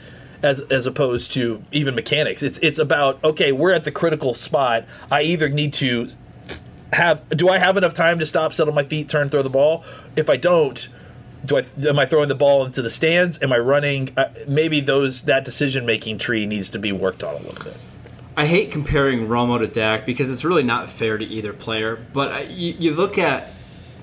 As, 0.43 0.59
as 0.71 0.87
opposed 0.87 1.33
to 1.33 1.61
even 1.71 1.93
mechanics, 1.93 2.41
it's 2.41 2.57
it's 2.63 2.79
about 2.79 3.23
okay, 3.23 3.51
we're 3.51 3.73
at 3.73 3.83
the 3.83 3.91
critical 3.91 4.33
spot. 4.33 4.85
I 5.11 5.21
either 5.21 5.49
need 5.49 5.71
to 5.73 6.07
have 6.93 7.21
do 7.29 7.47
I 7.49 7.59
have 7.59 7.77
enough 7.77 7.93
time 7.93 8.17
to 8.17 8.25
stop, 8.25 8.51
settle 8.51 8.73
my 8.73 8.83
feet, 8.83 9.07
turn, 9.07 9.29
throw 9.29 9.43
the 9.43 9.51
ball? 9.51 9.83
If 10.15 10.31
I 10.31 10.37
don't, 10.37 10.87
do 11.45 11.57
I 11.57 11.63
am 11.87 11.99
I 11.99 12.05
throwing 12.05 12.29
the 12.29 12.35
ball 12.35 12.65
into 12.65 12.81
the 12.81 12.89
stands? 12.89 13.39
Am 13.41 13.51
I 13.51 13.57
running? 13.57 14.09
Uh, 14.15 14.31
maybe 14.47 14.79
those 14.79 15.23
that 15.23 15.45
decision 15.45 15.85
making 15.85 16.17
tree 16.17 16.45
needs 16.45 16.69
to 16.71 16.79
be 16.79 16.91
worked 16.91 17.23
on 17.23 17.35
a 17.35 17.37
little 17.37 17.63
bit. 17.63 17.77
I 18.37 18.45
hate 18.45 18.71
comparing 18.71 19.27
Romo 19.27 19.59
to 19.59 19.67
Dak 19.67 20.05
because 20.05 20.31
it's 20.31 20.45
really 20.45 20.63
not 20.63 20.89
fair 20.89 21.17
to 21.17 21.25
either 21.25 21.51
player. 21.51 21.99
But 22.13 22.29
I, 22.29 22.41
you, 22.43 22.75
you 22.79 22.93
look 22.93 23.17
at 23.17 23.51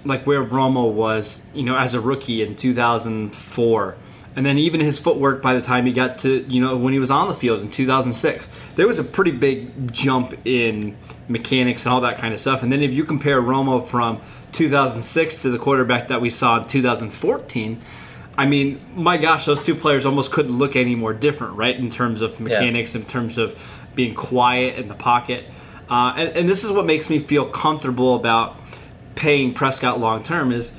like 0.05 0.27
where 0.27 0.45
Romo 0.45 0.93
was, 0.93 1.45
you 1.55 1.63
know, 1.63 1.77
as 1.77 1.95
a 1.95 2.01
rookie 2.01 2.43
in 2.43 2.55
2004, 2.55 3.97
and 4.37 4.47
then 4.47 4.59
even 4.59 4.81
his 4.81 4.99
footwork 4.99 5.43
by 5.43 5.55
the 5.55 5.61
time 5.61 5.87
he 5.87 5.93
got 5.93 6.19
to, 6.21 6.43
you 6.43 6.61
know, 6.61 6.77
when 6.77 6.93
he 6.93 6.99
was 6.99 7.11
on 7.11 7.29
the 7.29 7.35
field 7.35 7.61
in 7.61 7.71
2006, 7.71 8.49
there 8.77 8.87
was 8.87 8.99
a 8.99 9.05
pretty 9.05 9.33
big 9.33 9.93
jump 9.93 10.35
in 10.45 10.97
mechanics 11.29 11.85
and 11.85 11.93
all 11.93 12.01
that 12.03 12.19
kind 12.19 12.33
of 12.33 12.41
stuff. 12.41 12.63
And 12.63 12.71
then 12.71 12.83
if 12.83 12.93
you 12.93 13.05
compare 13.05 13.41
Romo 13.41 13.85
from 13.85 14.21
2006 14.53 15.43
to 15.43 15.51
the 15.51 15.59
quarterback 15.59 16.09
that 16.09 16.21
we 16.21 16.31
saw 16.31 16.63
in 16.63 16.69
2014. 16.69 17.81
I 18.37 18.47
mean, 18.47 18.81
my 18.95 19.17
gosh, 19.17 19.47
those 19.47 19.61
two 19.61 19.75
players 19.75 20.07
almost 20.07 20.31
couldn't 20.31 20.57
look 20.57 20.77
any 20.77 20.95
more 20.95 21.13
different, 21.13 21.57
right? 21.57 21.77
In 21.77 21.91
terms 21.91 22.23
of 22.23 22.39
mechanics, 22.39 22.95
in 22.95 23.05
terms 23.05 23.37
of 23.37 23.59
being 23.97 24.15
quiet 24.15 24.79
in 24.79 24.87
the 24.87 24.95
pocket. 24.95 25.45
Uh, 25.91 26.15
and, 26.17 26.29
and 26.31 26.49
this 26.49 26.63
is 26.63 26.71
what 26.71 26.87
makes 26.87 27.11
me 27.11 27.19
feel 27.19 27.45
comfortable 27.45 28.15
about 28.15 28.57
paying 29.17 29.53
Prescott 29.53 29.99
long 29.99 30.23
term 30.23 30.53
is 30.53 30.73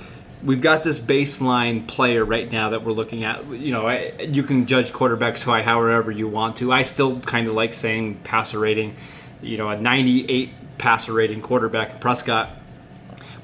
we've 0.44 0.62
got 0.62 0.84
this 0.84 1.00
baseline 1.00 1.86
player 1.86 2.24
right 2.24 2.50
now 2.50 2.70
that 2.70 2.84
we're 2.84 2.94
looking 2.94 3.24
at. 3.24 3.46
You 3.48 3.74
know, 3.74 3.88
I, 3.88 4.14
you 4.22 4.44
can 4.44 4.66
judge 4.66 4.94
quarterbacks 4.94 5.46
by 5.46 5.62
however 5.62 6.12
you 6.12 6.28
want 6.28 6.58
to. 6.58 6.72
I 6.72 6.84
still 6.84 7.20
kind 7.20 7.48
of 7.48 7.54
like 7.54 7.74
saying 7.74 8.16
passer 8.24 8.60
rating. 8.60 8.96
You 9.42 9.58
know, 9.58 9.70
a 9.70 9.78
98 9.78 10.78
passer 10.78 11.14
rating 11.14 11.42
quarterback, 11.42 12.00
Prescott. 12.00 12.50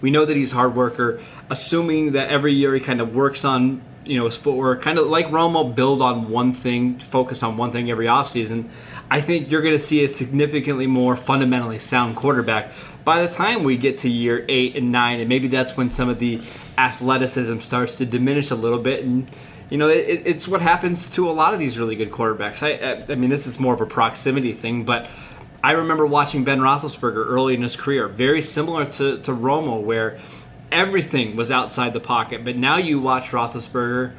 We 0.02 0.12
know 0.12 0.25
that 0.25 0.36
he's 0.36 0.52
a 0.52 0.56
hard 0.56 0.75
worker. 0.75 1.20
Assuming 1.50 2.14
that 2.14 2.30
every 2.30 2.54
year 2.54 2.74
he 2.74 2.80
kind 2.80 3.02
of 3.02 3.14
works 3.14 3.46
on 3.46 3.82
you 4.06 4.18
know 4.18 4.25
his 4.25 4.38
footwork, 4.38 4.82
kind 4.82 5.00
of 5.00 5.08
like 5.08 5.28
Romo, 5.28 5.74
build 5.74 6.02
on 6.02 6.30
one 6.30 6.54
thing, 6.54 7.00
focus 7.00 7.44
on 7.44 7.58
one 7.58 7.72
thing 7.72 7.90
every 7.90 8.06
offseason. 8.06 8.70
I 9.10 9.22
think 9.22 9.52
you're 9.52 9.62
going 9.62 9.75
to 9.75 9.80
see 9.80 10.04
a 10.04 10.10
significantly 10.10 10.88
more 10.88 11.16
fundamentally 11.16 11.78
sound 11.78 12.16
quarterback 12.16 12.72
by 13.04 13.22
the 13.24 13.32
time 13.32 13.64
we 13.64 13.78
get 13.78 14.00
to 14.00 14.10
year 14.10 14.44
eight 14.50 14.75
and 14.75 14.92
nine, 14.92 15.20
and 15.20 15.30
maybe 15.30 15.48
that's 15.48 15.78
when 15.78 15.92
some 15.92 16.10
of 16.10 16.20
the 16.20 16.42
athleticism 16.78 17.60
starts 17.60 17.96
to 17.98 18.06
diminish 18.06 18.52
a 18.52 18.56
little 18.56 18.80
bit. 18.80 19.06
And 19.06 19.30
you 19.70 19.78
know, 19.78 19.88
it, 19.88 20.24
it's 20.25 20.48
what 20.48 20.62
happens 20.62 21.08
to 21.12 21.30
a 21.30 21.32
lot 21.32 21.54
of 21.54 21.60
these 21.60 21.78
really 21.80 21.96
good 21.96 22.12
quarterbacks. 22.12 22.64
I, 22.64 22.94
I, 22.94 23.06
I 23.14 23.16
mean, 23.16 23.30
this 23.30 23.48
is 23.48 23.60
more 23.60 23.74
of 23.74 23.82
a 23.82 23.86
proximity 23.86 24.54
thing, 24.54 24.84
but 24.84 25.08
I 25.66 25.72
remember 25.72 26.06
watching 26.06 26.44
Ben 26.44 26.60
Roethlisberger 26.60 27.26
early 27.26 27.56
in 27.56 27.64
his 27.64 27.76
career, 27.76 28.08
very 28.08 28.44
similar 28.44 28.86
to, 28.86 29.18
to 29.22 29.32
Romo, 29.32 29.82
where 29.82 30.20
everything 30.72 31.36
was 31.36 31.50
outside 31.50 31.92
the 31.94 32.00
pocket. 32.00 32.46
But 32.46 32.56
now 32.56 32.78
you 32.78 33.00
watch 33.00 33.32
Roethlisberger, 33.32 34.14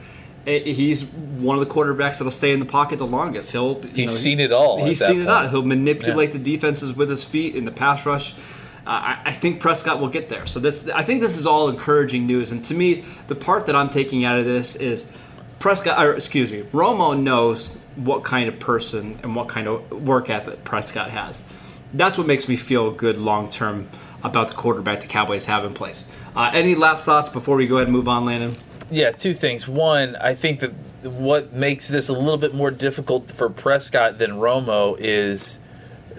eh, 0.48 0.58
he's 0.64 1.04
one 1.04 1.56
of 1.56 1.64
the 1.64 1.72
quarterbacks 1.72 2.18
that'll 2.18 2.32
stay 2.32 2.50
in 2.50 2.58
the 2.58 2.66
pocket 2.66 2.98
the 2.98 3.06
longest. 3.06 3.52
He'll 3.52 3.80
you 3.80 3.90
He's 3.94 4.06
know, 4.06 4.16
seen 4.16 4.40
it 4.40 4.50
all 4.50 4.84
He's 4.84 4.98
seen 4.98 5.20
it 5.20 5.28
all. 5.28 5.46
He'll 5.46 5.62
manipulate 5.62 6.32
the 6.32 6.40
defenses 6.40 6.96
with 6.96 7.08
his 7.08 7.22
feet 7.22 7.54
in 7.54 7.64
the 7.64 7.70
pass 7.70 8.04
rush. 8.04 8.34
Uh, 8.84 8.90
I, 8.90 9.18
I 9.26 9.30
think 9.30 9.60
Prescott 9.60 10.00
will 10.00 10.08
get 10.08 10.28
there. 10.28 10.46
So 10.46 10.58
this, 10.58 10.88
I 10.88 11.04
think 11.04 11.20
this 11.20 11.38
is 11.38 11.46
all 11.46 11.68
encouraging 11.68 12.26
news. 12.26 12.50
And 12.50 12.64
to 12.64 12.74
me, 12.74 13.04
the 13.28 13.36
part 13.36 13.66
that 13.66 13.76
I'm 13.76 13.88
taking 13.88 14.24
out 14.24 14.36
of 14.36 14.46
this 14.46 14.74
is 14.74 15.06
Prescott, 15.60 16.04
or 16.04 16.14
excuse 16.14 16.50
me, 16.50 16.62
Romo 16.72 17.16
knows 17.16 17.78
what 17.96 18.24
kind 18.24 18.48
of 18.48 18.58
person 18.58 19.18
and 19.22 19.34
what 19.34 19.48
kind 19.48 19.66
of 19.66 19.90
work 20.06 20.30
ethic 20.30 20.64
Prescott 20.64 21.10
has. 21.10 21.44
That's 21.94 22.18
what 22.18 22.26
makes 22.26 22.48
me 22.48 22.56
feel 22.56 22.90
good 22.90 23.16
long 23.16 23.48
term 23.48 23.88
about 24.22 24.48
the 24.48 24.54
quarterback 24.54 25.00
the 25.00 25.06
Cowboys 25.06 25.44
have 25.46 25.64
in 25.64 25.72
place. 25.72 26.06
Uh, 26.34 26.50
any 26.52 26.74
last 26.74 27.04
thoughts 27.04 27.28
before 27.28 27.56
we 27.56 27.66
go 27.66 27.76
ahead 27.76 27.86
and 27.86 27.96
move 27.96 28.08
on, 28.08 28.24
Landon? 28.24 28.56
Yeah, 28.90 29.12
two 29.12 29.34
things. 29.34 29.66
One, 29.66 30.16
I 30.16 30.34
think 30.34 30.60
that 30.60 30.72
what 31.02 31.52
makes 31.52 31.88
this 31.88 32.08
a 32.08 32.12
little 32.12 32.38
bit 32.38 32.54
more 32.54 32.70
difficult 32.70 33.30
for 33.30 33.48
Prescott 33.48 34.18
than 34.18 34.32
Romo 34.32 34.96
is, 34.98 35.58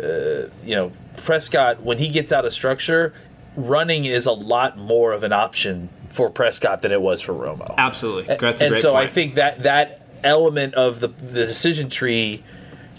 uh, 0.01 0.49
you 0.63 0.75
know, 0.75 0.91
Prescott 1.17 1.81
when 1.81 1.97
he 1.97 2.09
gets 2.09 2.31
out 2.31 2.45
of 2.45 2.53
structure, 2.53 3.13
running 3.55 4.05
is 4.05 4.25
a 4.25 4.31
lot 4.31 4.77
more 4.77 5.13
of 5.13 5.23
an 5.23 5.33
option 5.33 5.89
for 6.09 6.29
Prescott 6.29 6.81
than 6.81 6.91
it 6.91 7.01
was 7.01 7.21
for 7.21 7.33
Romo. 7.33 7.75
Absolutely. 7.77 8.35
That's 8.35 8.61
and 8.61 8.71
great 8.71 8.81
so 8.81 8.95
I 8.95 9.07
think 9.07 9.35
that 9.35 9.63
that 9.63 10.06
element 10.23 10.73
of 10.75 10.99
the 10.99 11.07
the 11.07 11.45
decision 11.45 11.89
tree 11.89 12.43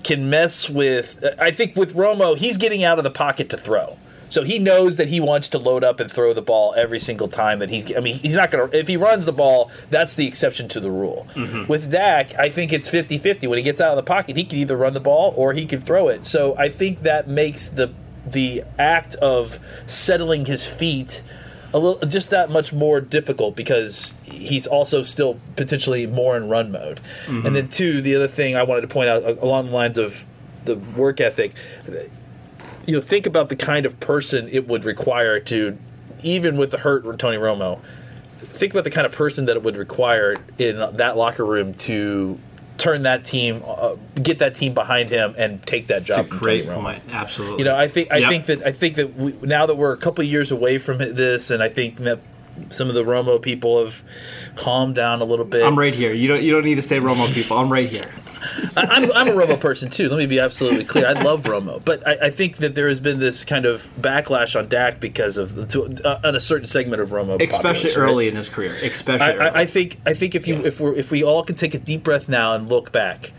can 0.03 0.31
mess 0.31 0.69
with. 0.69 1.25
I 1.39 1.51
think 1.51 1.77
with 1.77 1.95
Romo, 1.95 2.37
he's 2.37 2.57
getting 2.57 2.85
out 2.85 2.99
of 2.99 3.05
the 3.05 3.11
pocket 3.11 3.51
to 3.51 3.57
throw. 3.57 3.97
So 4.31 4.43
he 4.43 4.59
knows 4.59 4.97
that 4.97 5.09
he 5.09 5.21
wants 5.21 5.49
to 5.51 5.59
load 5.59 5.83
up 5.83 6.01
and 6.01 6.11
throw 6.11 6.35
the 6.35 6.43
ball 6.43 6.75
every 6.77 7.01
single 7.01 7.29
time 7.29 7.61
that 7.61 7.71
he's. 7.71 7.95
I 7.97 8.01
mean, 8.01 8.17
he's 8.17 8.35
not 8.35 8.51
going 8.51 8.71
to. 8.71 8.79
If 8.79 8.87
he 8.87 8.97
runs 8.97 9.25
the 9.25 9.33
ball, 9.33 9.71
that's 9.91 10.15
the 10.15 10.27
exception 10.27 10.69
to 10.69 10.81
the 10.81 10.91
rule. 10.91 11.27
Mm-hmm. 11.35 11.67
With 11.67 11.91
Dak, 11.91 12.39
I 12.39 12.51
think 12.51 12.73
it's 12.73 12.89
50 12.89 13.19
50. 13.19 13.47
When 13.47 13.59
he 13.59 13.65
gets 13.65 13.81
out 13.81 13.91
of 13.91 13.97
the 13.97 14.03
pocket, 14.03 14.37
he 14.37 14.45
can 14.45 14.59
either 14.59 14.77
run 14.77 14.93
the 14.93 15.01
ball 15.01 15.33
or 15.37 15.53
he 15.53 15.67
can 15.67 15.81
throw 15.81 16.09
it. 16.09 16.25
So 16.25 16.57
I 16.59 16.69
think 16.69 17.01
that 17.01 17.29
makes 17.29 17.69
the 17.69 17.93
the 18.27 18.63
act 18.79 19.15
of 19.17 19.59
settling 19.87 20.45
his 20.45 20.67
feet 20.67 21.23
a 21.75 21.79
little 21.79 22.09
just 22.09 22.31
that 22.31 22.51
much 22.51 22.73
more 22.73 23.01
difficult 23.01 23.55
because 23.55 24.15
he's 24.25 24.67
also 24.67 25.03
still 25.03 25.39
potentially 25.57 26.07
more 26.07 26.37
in 26.37 26.49
run 26.49 26.73
mode. 26.73 27.01
Mm-hmm. 27.27 27.47
And 27.47 27.57
then 27.57 27.69
two, 27.69 28.01
the 28.01 28.17
other 28.17 28.29
thing 28.29 28.57
I 28.57 28.63
wanted 28.63 28.83
to 28.83 28.89
point 28.89 29.09
out 29.09 29.23
along 29.25 29.67
the 29.67 29.73
lines 29.73 29.99
of 29.99 30.25
the 30.65 30.77
work 30.77 31.21
ethic, 31.21 31.53
you 32.87 32.95
know, 32.95 33.01
think 33.01 33.27
about 33.27 33.49
the 33.49 33.57
kind 33.57 33.85
of 33.85 33.99
person 34.01 34.49
it 34.51 34.67
would 34.67 34.85
require 34.85 35.41
to, 35.41 35.77
even 36.23 36.57
with 36.57 36.71
the 36.71 36.79
hurt 36.79 37.05
Tony 37.19 37.37
Romo, 37.37 37.81
think 38.41 38.73
about 38.73 38.85
the 38.85 38.91
kind 38.91 39.07
of 39.07 39.13
person 39.13 39.47
that 39.47 39.57
it 39.57 39.63
would 39.63 39.77
require 39.77 40.37
in 40.59 40.79
that 40.97 41.17
locker 41.17 41.45
room 41.45 41.75
to 41.75 42.39
turn 42.79 43.03
that 43.03 43.25
team, 43.25 43.63
uh, 43.67 43.97
get 44.23 44.39
that 44.39 44.55
team 44.55 44.73
behind 44.73 45.11
him, 45.11 45.35
and 45.37 45.61
take 45.67 45.89
that 45.89 46.05
job. 46.05 46.29
Great 46.29 46.69
point. 46.69 47.03
Absolutely. 47.13 47.59
You 47.59 47.65
know, 47.65 47.77
I 47.77 47.89
think 47.89 48.11
I 48.11 48.19
Yep. 48.19 48.29
think 48.31 48.47
that 48.47 48.67
I 48.67 48.73
think 48.73 48.97
that 48.97 49.17
we, 49.17 49.35
now 49.43 49.67
that 49.67 49.75
we're 49.77 49.93
a 49.93 49.97
couple 49.97 50.23
of 50.23 50.29
years 50.31 50.51
away 50.51 50.79
from 50.79 50.99
this, 50.99 51.51
and 51.51 51.63
I 51.63 51.69
think 51.69 51.99
that 51.99 52.21
some 52.71 52.89
of 52.89 52.95
the 52.95 53.05
Romo 53.05 53.41
people 53.41 53.85
have 53.85 54.03
calmed 54.57 54.95
down 54.95 55.21
a 55.21 55.25
little 55.25 55.45
bit. 55.45 55.63
I'm 55.63 55.79
right 55.79 55.95
here. 55.95 56.13
You 56.13 56.29
don't. 56.29 56.43
You 56.43 56.53
don't 56.53 56.65
need 56.65 56.77
to 56.77 56.83
say 56.83 56.99
Romo 56.99 57.33
people. 57.33 57.57
I'm 57.59 57.71
right 57.73 57.89
here. 57.89 58.11
I, 58.77 58.83
I'm, 58.91 59.13
I'm 59.13 59.29
a 59.29 59.33
Romo 59.33 59.59
person 59.61 59.91
too. 59.91 60.09
Let 60.09 60.19
me 60.19 60.27
be 60.27 60.39
absolutely 60.41 60.85
clear. 60.85 61.07
I 61.07 61.13
love 61.13 61.45
Romo, 61.45 61.85
but 61.85 62.07
I, 62.07 62.27
I 62.27 62.31
think 62.31 62.59
that 62.59 62.75
there 62.75 62.89
has 62.89 63.01
been 63.01 63.19
this 63.19 63.45
kind 63.45 63.67
of 63.67 63.89
backlash 64.01 64.59
on 64.59 64.69
Dak 64.69 65.01
because 65.01 65.37
of 65.37 65.69
to, 65.69 65.85
uh, 66.05 66.21
on 66.25 66.35
a 66.35 66.41
certain 66.41 66.67
segment 66.67 67.03
of 67.03 67.11
Romo, 67.11 67.35
Especially 67.43 67.51
populace, 67.91 67.97
right? 67.97 68.03
early 68.03 68.29
in 68.29 68.37
his 68.37 68.49
career. 68.49 68.75
Especially. 68.83 69.27
I, 69.27 69.35
early. 69.35 69.51
I, 69.51 69.61
I 69.63 69.67
think 69.67 70.01
I 70.07 70.15
think 70.15 70.35
if 70.35 70.47
you 70.47 70.57
Yes. 70.57 70.67
if 70.67 70.81
we 70.81 70.91
if 70.97 71.11
we 71.11 71.23
all 71.25 71.43
can 71.43 71.57
take 71.57 71.75
a 71.75 71.79
deep 71.79 72.03
breath 72.05 72.29
now 72.29 72.55
and 72.55 72.69
look 72.69 72.93
back, 72.93 73.33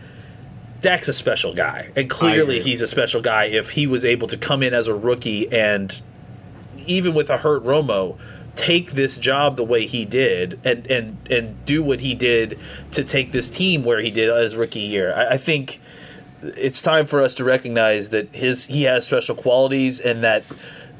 Dak's 0.80 1.08
a 1.08 1.12
special 1.12 1.54
guy, 1.54 1.90
and 1.96 2.08
clearly 2.08 2.60
he's 2.60 2.80
a 2.80 2.86
special 2.86 3.20
guy 3.20 3.44
if 3.44 3.70
he 3.70 3.86
was 3.86 4.04
able 4.04 4.26
to 4.28 4.36
come 4.36 4.62
in 4.62 4.72
as 4.74 4.86
a 4.88 4.94
rookie 4.94 5.50
and 5.52 6.00
even 6.86 7.12
with 7.14 7.28
a 7.28 7.36
hurt 7.36 7.62
Romo, 7.62 8.18
take 8.60 8.92
this 8.92 9.16
job 9.16 9.56
the 9.56 9.64
way 9.64 9.86
he 9.86 10.04
did 10.04 10.60
and 10.64 10.86
and 10.88 11.16
and 11.30 11.64
do 11.64 11.82
what 11.82 11.98
he 11.98 12.14
did 12.14 12.58
to 12.90 13.02
take 13.02 13.32
this 13.32 13.50
team 13.50 13.84
where 13.84 14.00
he 14.00 14.10
did 14.10 14.28
his 14.36 14.54
rookie 14.54 14.80
year. 14.80 15.14
I, 15.14 15.28
I 15.30 15.36
think 15.38 15.80
it's 16.42 16.82
time 16.82 17.06
for 17.06 17.22
us 17.22 17.34
to 17.36 17.44
recognize 17.44 18.10
that 18.10 18.34
his 18.34 18.66
he 18.66 18.82
has 18.82 19.06
special 19.06 19.34
qualities 19.34 19.98
and 19.98 20.22
that 20.22 20.44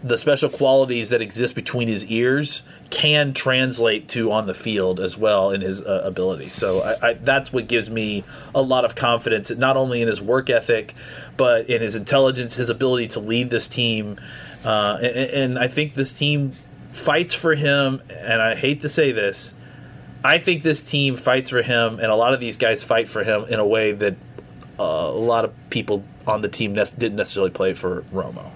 the 0.02 0.17
special 0.17 0.49
qualities 0.49 1.11
that 1.11 1.21
exist 1.21 1.55
between 1.55 1.87
his 1.87 2.07
ears 2.07 2.62
can 2.88 3.35
translate 3.35 4.09
to 4.09 4.33
on 4.33 4.47
the 4.47 4.55
field 4.55 4.99
as 4.99 5.19
well 5.19 5.50
in 5.50 5.61
his 5.61 5.83
uh, 5.83 6.00
ability. 6.02 6.49
So 6.49 6.81
I, 6.81 7.11
I, 7.11 7.12
that's 7.12 7.52
what 7.52 7.69
gives 7.69 7.90
me 7.90 8.25
a 8.55 8.62
lot 8.62 8.87
of 8.87 8.95
confidence, 8.95 9.50
not 9.50 9.76
only 9.76 10.00
in 10.00 10.09
his 10.09 10.19
work 10.19 10.49
ethic, 10.49 10.95
but 11.37 11.69
in 11.69 11.83
his 11.83 11.95
intelligence, 11.95 12.55
his 12.55 12.71
ability 12.71 13.09
to 13.09 13.21
lead 13.21 13.50
this 13.50 13.69
team. 13.69 14.19
Uh, 14.64 14.97
and, 15.02 15.17
and 15.17 15.59
I 15.59 15.69
think 15.69 15.93
this 15.93 16.14
team 16.14 16.55
fights 16.91 17.35
for 17.35 17.55
him. 17.55 18.03
And 18.11 18.41
I 18.43 18.55
hate 18.55 18.81
to 18.81 18.89
say 18.89 19.13
this, 19.13 19.55
I 20.23 20.39
think 20.39 20.63
this 20.63 20.83
team 20.83 21.17
fights 21.17 21.51
for 21.51 21.63
him, 21.63 21.99
and 21.99 22.11
a 22.11 22.17
lot 22.17 22.35
of 22.35 22.41
these 22.41 22.57
guys 22.57 22.83
fight 22.83 23.09
for 23.09 23.25
him 23.25 23.45
in 23.45 23.59
a 23.59 23.67
way 23.67 23.93
that 23.93 24.17
uh, 24.79 24.83
a 24.83 25.11
lot 25.11 25.45
of 25.45 25.53
people 25.71 26.05
on 26.27 26.43
the 26.43 26.49
team 26.49 26.75
ne- 26.75 26.85
didn't 26.99 27.17
necessarily 27.17 27.51
play 27.51 27.75
for 27.75 28.03
Romo. 28.13 28.51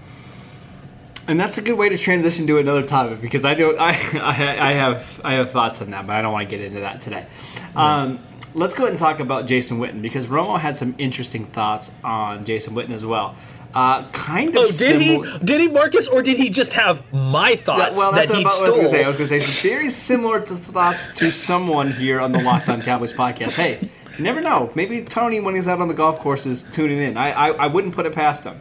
And 1.26 1.40
that's 1.40 1.56
a 1.56 1.62
good 1.62 1.78
way 1.78 1.88
to 1.88 1.96
transition 1.96 2.46
to 2.48 2.58
another 2.58 2.82
topic 2.82 3.22
because 3.22 3.46
I 3.46 3.54
do 3.54 3.76
I, 3.78 3.92
I, 4.14 4.70
I 4.70 4.72
have 4.72 5.20
I 5.24 5.34
have 5.34 5.50
thoughts 5.50 5.80
on 5.80 5.90
that, 5.92 6.06
but 6.06 6.16
I 6.16 6.22
don't 6.22 6.32
want 6.32 6.48
to 6.48 6.56
get 6.56 6.64
into 6.64 6.80
that 6.80 7.00
today. 7.00 7.26
Um, 7.74 8.18
let's 8.54 8.74
go 8.74 8.84
ahead 8.84 8.92
and 8.92 8.98
talk 8.98 9.20
about 9.20 9.46
Jason 9.46 9.78
Witten 9.78 10.02
because 10.02 10.28
Romo 10.28 10.58
had 10.58 10.76
some 10.76 10.94
interesting 10.98 11.46
thoughts 11.46 11.90
on 12.02 12.44
Jason 12.44 12.74
Witten 12.74 12.92
as 12.92 13.06
well. 13.06 13.36
Uh, 13.74 14.04
kind 14.12 14.50
of 14.50 14.56
Oh, 14.56 14.66
did 14.66 14.74
similar- 14.74 15.26
he? 15.26 15.38
Did 15.44 15.60
he, 15.60 15.68
Marcus, 15.68 16.06
or 16.06 16.22
did 16.22 16.36
he 16.36 16.48
just 16.48 16.72
have 16.74 17.02
my 17.12 17.56
thoughts 17.56 17.90
Yeah, 17.92 17.96
well, 17.98 18.12
that's 18.12 18.30
that 18.30 18.40
about 18.40 18.60
what 18.60 18.62
I 18.62 18.66
was 18.66 18.74
going 18.76 18.84
to 18.86 18.90
say. 18.90 19.04
I 19.04 19.08
was 19.08 19.16
going 19.16 19.28
to 19.28 19.40
say 19.40 19.44
some 19.52 19.62
very 19.62 19.90
similar 19.90 20.40
to 20.40 20.54
thoughts 20.54 21.18
to 21.18 21.32
someone 21.32 21.90
here 21.92 22.20
on 22.20 22.30
the 22.32 22.40
Locked 22.40 22.68
On 22.68 22.80
Cowboys 22.80 23.12
podcast. 23.12 23.56
Hey, 23.56 23.78
you 24.16 24.22
never 24.22 24.40
know. 24.40 24.70
Maybe 24.76 25.02
Tony, 25.02 25.40
when 25.40 25.56
he's 25.56 25.66
out 25.66 25.80
on 25.80 25.88
the 25.88 25.94
golf 25.94 26.20
course, 26.20 26.46
is 26.46 26.62
tuning 26.62 27.02
in. 27.02 27.16
I 27.16 27.32
I, 27.32 27.48
I 27.50 27.66
wouldn't 27.66 27.94
put 27.94 28.06
it 28.06 28.14
past 28.14 28.44
him. 28.44 28.60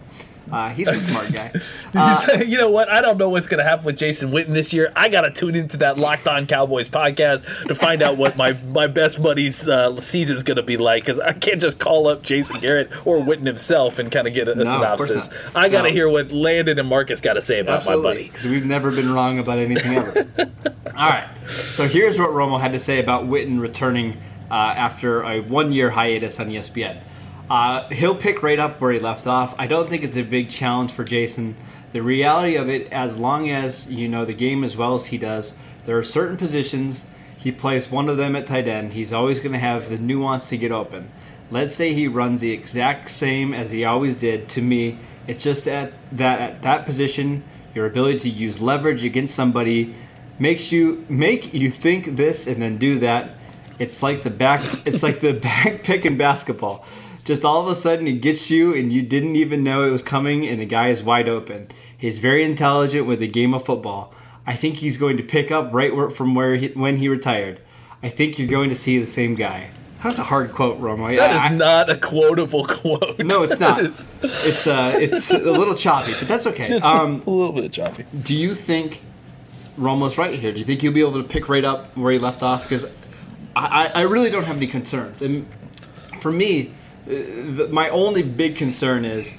Uh, 0.51 0.69
he's 0.69 0.87
a 0.87 0.99
smart 0.99 1.31
guy. 1.31 1.51
Uh, 1.95 2.39
you 2.45 2.57
know 2.57 2.71
what? 2.71 2.89
I 2.89 3.01
don't 3.01 3.17
know 3.19 3.29
what's 3.29 3.45
going 3.45 3.59
to 3.59 3.63
happen 3.63 3.85
with 3.85 3.97
Jason 3.97 4.31
Witten 4.31 4.53
this 4.53 4.73
year. 4.73 4.91
I 4.95 5.09
got 5.09 5.21
to 5.21 5.29
tune 5.31 5.55
into 5.55 5.77
that 5.77 5.99
Locked 5.99 6.27
On 6.27 6.47
Cowboys 6.47 6.89
podcast 6.89 7.67
to 7.67 7.75
find 7.75 8.01
out 8.01 8.17
what 8.17 8.35
my, 8.35 8.53
my 8.53 8.87
best 8.87 9.21
buddy's 9.21 9.67
uh, 9.67 9.99
season 10.01 10.35
is 10.35 10.41
going 10.41 10.57
to 10.57 10.63
be 10.63 10.75
like 10.75 11.03
because 11.03 11.19
I 11.19 11.33
can't 11.33 11.61
just 11.61 11.77
call 11.77 12.07
up 12.07 12.23
Jason 12.23 12.59
Garrett 12.61 12.89
or 13.05 13.19
Witten 13.19 13.45
himself 13.45 13.99
and 13.99 14.11
kind 14.11 14.27
of 14.27 14.33
get 14.33 14.47
a, 14.47 14.53
a 14.53 14.55
No, 14.55 14.63
synopsis. 14.63 15.29
I 15.53 15.69
got 15.69 15.83
to 15.83 15.89
No. 15.89 15.93
hear 15.93 16.09
what 16.09 16.31
Landon 16.31 16.79
and 16.79 16.89
Marcus 16.89 17.21
got 17.21 17.33
to 17.33 17.41
say 17.43 17.59
about 17.59 17.85
my 17.85 17.95
buddy. 17.95 18.23
because 18.23 18.45
we've 18.45 18.65
never 18.65 18.89
been 18.89 19.13
wrong 19.13 19.37
about 19.37 19.59
anything 19.59 19.93
ever. 19.95 20.27
All 20.97 21.09
right, 21.09 21.27
so 21.47 21.87
here's 21.87 22.17
what 22.17 22.31
Romo 22.31 22.59
had 22.59 22.71
to 22.71 22.79
say 22.79 22.99
about 22.99 23.25
Witten 23.25 23.59
returning 23.61 24.17
uh, 24.49 24.53
after 24.75 25.21
a 25.23 25.41
one-year 25.41 25.91
hiatus 25.91 26.39
on 26.39 26.49
ESPN. 26.49 26.99
Uh, 27.49 27.87
he'll 27.89 28.15
pick 28.15 28.41
right 28.41 28.59
up 28.59 28.79
where 28.79 28.91
he 28.91 28.99
left 28.99 29.27
off. 29.27 29.53
I 29.57 29.67
don't 29.67 29.89
think 29.89 30.03
it's 30.03 30.17
a 30.17 30.23
big 30.23 30.49
challenge 30.49 30.91
for 30.91 31.03
Jason. 31.03 31.55
The 31.91 32.01
reality 32.01 32.55
of 32.55 32.69
it, 32.69 32.91
as 32.91 33.17
long 33.17 33.49
as 33.49 33.89
you 33.89 34.07
know 34.07 34.25
the 34.25 34.33
game 34.33 34.63
as 34.63 34.75
well 34.75 34.95
as 34.95 35.07
he 35.07 35.17
does, 35.17 35.53
there 35.85 35.97
are 35.97 36.03
certain 36.03 36.37
positions 36.37 37.05
he 37.37 37.51
plays 37.51 37.91
one 37.91 38.07
of 38.07 38.15
them 38.15 38.37
at 38.37 38.47
tight 38.47 38.69
end. 38.69 38.93
He's 38.93 39.11
always 39.11 39.39
going 39.39 39.51
to 39.51 39.59
have 39.59 39.89
the 39.89 39.97
nuance 39.97 40.47
to 40.49 40.57
get 40.57 40.71
open. 40.71 41.11
Let's 41.51 41.75
say 41.75 41.93
he 41.93 42.07
runs 42.07 42.39
the 42.39 42.51
exact 42.51 43.09
same 43.09 43.53
as 43.53 43.71
he 43.71 43.83
always 43.83 44.15
did. 44.15 44.47
To 44.49 44.61
me, 44.61 44.97
it's 45.27 45.43
just 45.43 45.67
at 45.67 45.91
that 46.13 46.39
at 46.39 46.61
that 46.61 46.85
position, 46.85 47.43
your 47.75 47.85
ability 47.85 48.19
to 48.19 48.29
use 48.29 48.61
leverage 48.61 49.03
against 49.03 49.35
somebody 49.35 49.93
makes 50.39 50.71
you 50.71 51.05
make 51.09 51.53
you 51.53 51.69
think 51.69 52.15
this 52.15 52.47
and 52.47 52.61
then 52.61 52.77
do 52.77 52.99
that. 52.99 53.31
It's 53.77 54.01
like 54.01 54.23
the 54.23 54.29
back. 54.29 54.61
It's 54.85 55.03
like 55.03 55.19
the 55.19 55.33
back 55.49 55.83
pick 55.83 56.05
in 56.05 56.17
basketball. 56.17 56.85
Just 57.25 57.45
all 57.45 57.61
of 57.61 57.67
a 57.67 57.75
sudden, 57.75 58.05
it 58.07 58.21
gets 58.21 58.49
you, 58.51 58.73
and 58.75 58.91
you 58.91 59.01
didn't 59.01 59.35
even 59.37 59.63
know 59.63 59.83
it 59.83 59.91
was 59.91 60.01
coming, 60.03 60.45
and 60.45 60.59
the 60.59 60.65
guy 60.65 60.89
is 60.89 61.01
wide 61.01 61.29
open. 61.29 61.67
He's 61.97 62.17
very 62.17 62.43
intelligent 62.43 63.07
with 63.07 63.19
the 63.19 63.27
game 63.27 63.53
of 63.53 63.63
football. 63.65 64.13
I 64.45 64.53
think 64.55 64.75
he's 64.77 64.97
going 64.97 65.15
to 65.17 65.23
pick 65.23 65.51
up 65.51 65.73
right 65.73 65.95
where, 65.95 66.09
from 66.09 66.35
where 66.35 66.55
he, 66.55 66.67
when 66.69 66.97
he 66.97 67.07
retired. 67.07 67.61
I 68.01 68.09
think 68.09 68.37
you're 68.37 68.49
going 68.49 68.67
to 68.69 68.75
see 68.75 68.99
the 68.99 69.05
same 69.05 69.35
guy. 69.35 69.69
That's 70.03 70.17
a 70.17 70.23
hard 70.23 70.51
quote, 70.51 70.81
Romo. 70.81 71.15
That 71.15 71.31
I- 71.31 71.53
is 71.53 71.57
not 71.57 71.89
a 71.89 71.95
quotable 71.95 72.65
quote. 72.65 73.19
no, 73.19 73.43
it's 73.43 73.57
not. 73.57 73.79
it's 73.85 74.05
It's 74.21 74.67
uh, 74.67 74.91
it's 74.97 75.31
a 75.31 75.37
little 75.37 75.75
choppy, 75.75 76.11
but 76.19 76.27
that's 76.27 76.45
okay. 76.47 76.77
Um, 76.83 77.23
a 77.25 77.29
little 77.29 77.53
bit 77.53 77.71
choppy. 77.71 78.03
do 78.21 78.35
you 78.35 78.53
think 78.53 79.01
Romo's 79.79 80.17
right 80.17 80.37
here? 80.37 80.51
Do 80.51 80.59
you 80.59 80.65
think 80.65 80.81
he'll 80.81 80.91
be 80.91 80.99
able 80.99 81.21
to 81.21 81.27
pick 81.27 81.47
right 81.47 81.63
up 81.63 81.95
where 81.95 82.11
he 82.11 82.19
left 82.19 82.43
off? 82.43 82.63
Because 82.63 82.83
I, 83.55 83.85
I 83.85 83.87
I 83.87 84.01
really 84.01 84.29
don't 84.29 84.43
have 84.43 84.57
any 84.57 84.67
concerns. 84.67 85.21
And 85.21 85.47
for 86.19 86.33
me, 86.33 86.73
Uh, 87.05 87.09
the, 87.09 87.69
my 87.71 87.89
only 87.89 88.23
big 88.23 88.55
concern 88.55 89.05
is 89.05 89.35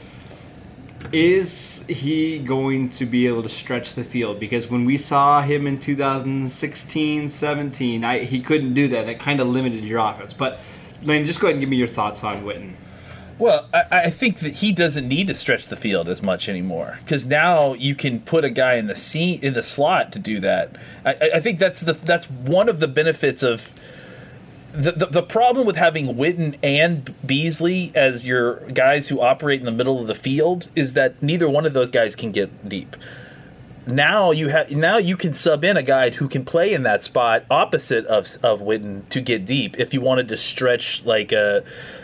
is 1.13 1.85
he 1.87 2.39
going 2.39 2.89
to 2.89 3.07
be 3.07 3.27
able 3.27 3.43
to 3.43 3.49
stretch 3.49 3.95
the 3.95 4.05
field? 4.05 4.41
Because 4.41 4.69
when 4.71 4.85
we 4.85 4.97
saw 4.97 5.43
him 5.43 5.67
in 5.67 5.79
2016 5.79 7.29
17, 7.29 8.05
I, 8.05 8.19
he 8.21 8.41
couldn't 8.41 8.75
do 8.75 8.89
that. 8.89 9.09
It 9.09 9.19
kind 9.19 9.41
of 9.41 9.47
limited 9.47 9.85
your 9.85 9.99
offense. 9.99 10.35
But, 10.35 10.61
Lane, 11.03 11.27
just 11.27 11.41
go 11.41 11.47
ahead 11.47 11.57
and 11.57 11.61
give 11.61 11.69
me 11.69 11.77
your 11.77 11.89
thoughts 11.89 12.25
on 12.25 12.43
Witten. 12.45 12.73
Well, 13.39 13.69
I, 13.75 13.85
I 13.91 14.11
think 14.11 14.39
that 14.41 14.55
he 14.55 14.73
doesn't 14.73 15.07
need 15.09 15.27
to 15.27 15.35
stretch 15.35 15.67
the 15.67 15.77
field 15.77 16.09
as 16.09 16.23
much 16.23 16.49
anymore 16.49 16.99
because 17.05 17.25
now 17.27 17.75
you 17.75 17.95
can 17.95 18.21
put 18.21 18.45
a 18.45 18.51
guy 18.51 18.75
in 18.75 18.87
the 18.87 18.95
seat 18.95 19.43
in 19.43 19.55
the 19.55 19.63
slot 19.63 20.13
to 20.13 20.19
do 20.19 20.39
that. 20.41 20.77
I- 21.05 21.31
I 21.35 21.41
think 21.41 21.59
that's 21.59 21.81
the 21.81 21.95
that's 21.95 22.27
one 22.31 22.69
of 22.69 22.79
the 22.81 22.89
benefits 22.89 23.43
of 23.43 23.73
the, 24.75 24.93
the 24.93 25.07
the 25.07 25.23
problem 25.23 25.67
with 25.67 25.77
having 25.77 26.15
Witten 26.15 26.59
and 26.63 27.15
Beasley 27.27 27.93
as 27.95 28.27
your 28.27 28.61
guys 28.71 29.09
who 29.09 29.21
operate 29.21 29.61
in 29.61 29.67
the 29.67 29.73
middle 29.73 30.01
of 30.01 30.07
the 30.07 30.15
field 30.15 30.69
is 30.75 30.93
that 30.95 31.23
neither 31.23 31.49
one 31.49 31.65
of 31.65 31.73
those 31.73 31.91
guys 31.91 32.15
can 32.15 32.33
get 32.33 32.69
deep 32.69 32.97
now 33.87 34.31
you 34.31 34.49
have 34.49 34.71
now 34.71 34.97
you 34.97 35.17
can 35.17 35.33
sub 35.33 35.63
in 35.63 35.77
a 35.77 35.83
guy 35.83 36.11
who 36.11 36.29
can 36.29 36.45
play 36.45 36.73
in 36.73 36.85
that 36.85 37.03
spot 37.03 37.45
opposite 37.51 38.07
of 38.07 38.37
of 38.43 38.61
Witten 38.61 39.07
to 39.11 39.21
get 39.21 39.45
deep 39.45 39.79
if 39.79 39.93
you 39.93 40.01
wanted 40.01 40.29
to 40.29 40.37
stretch 40.37 41.05
like 41.05 41.33
a, 41.33 41.63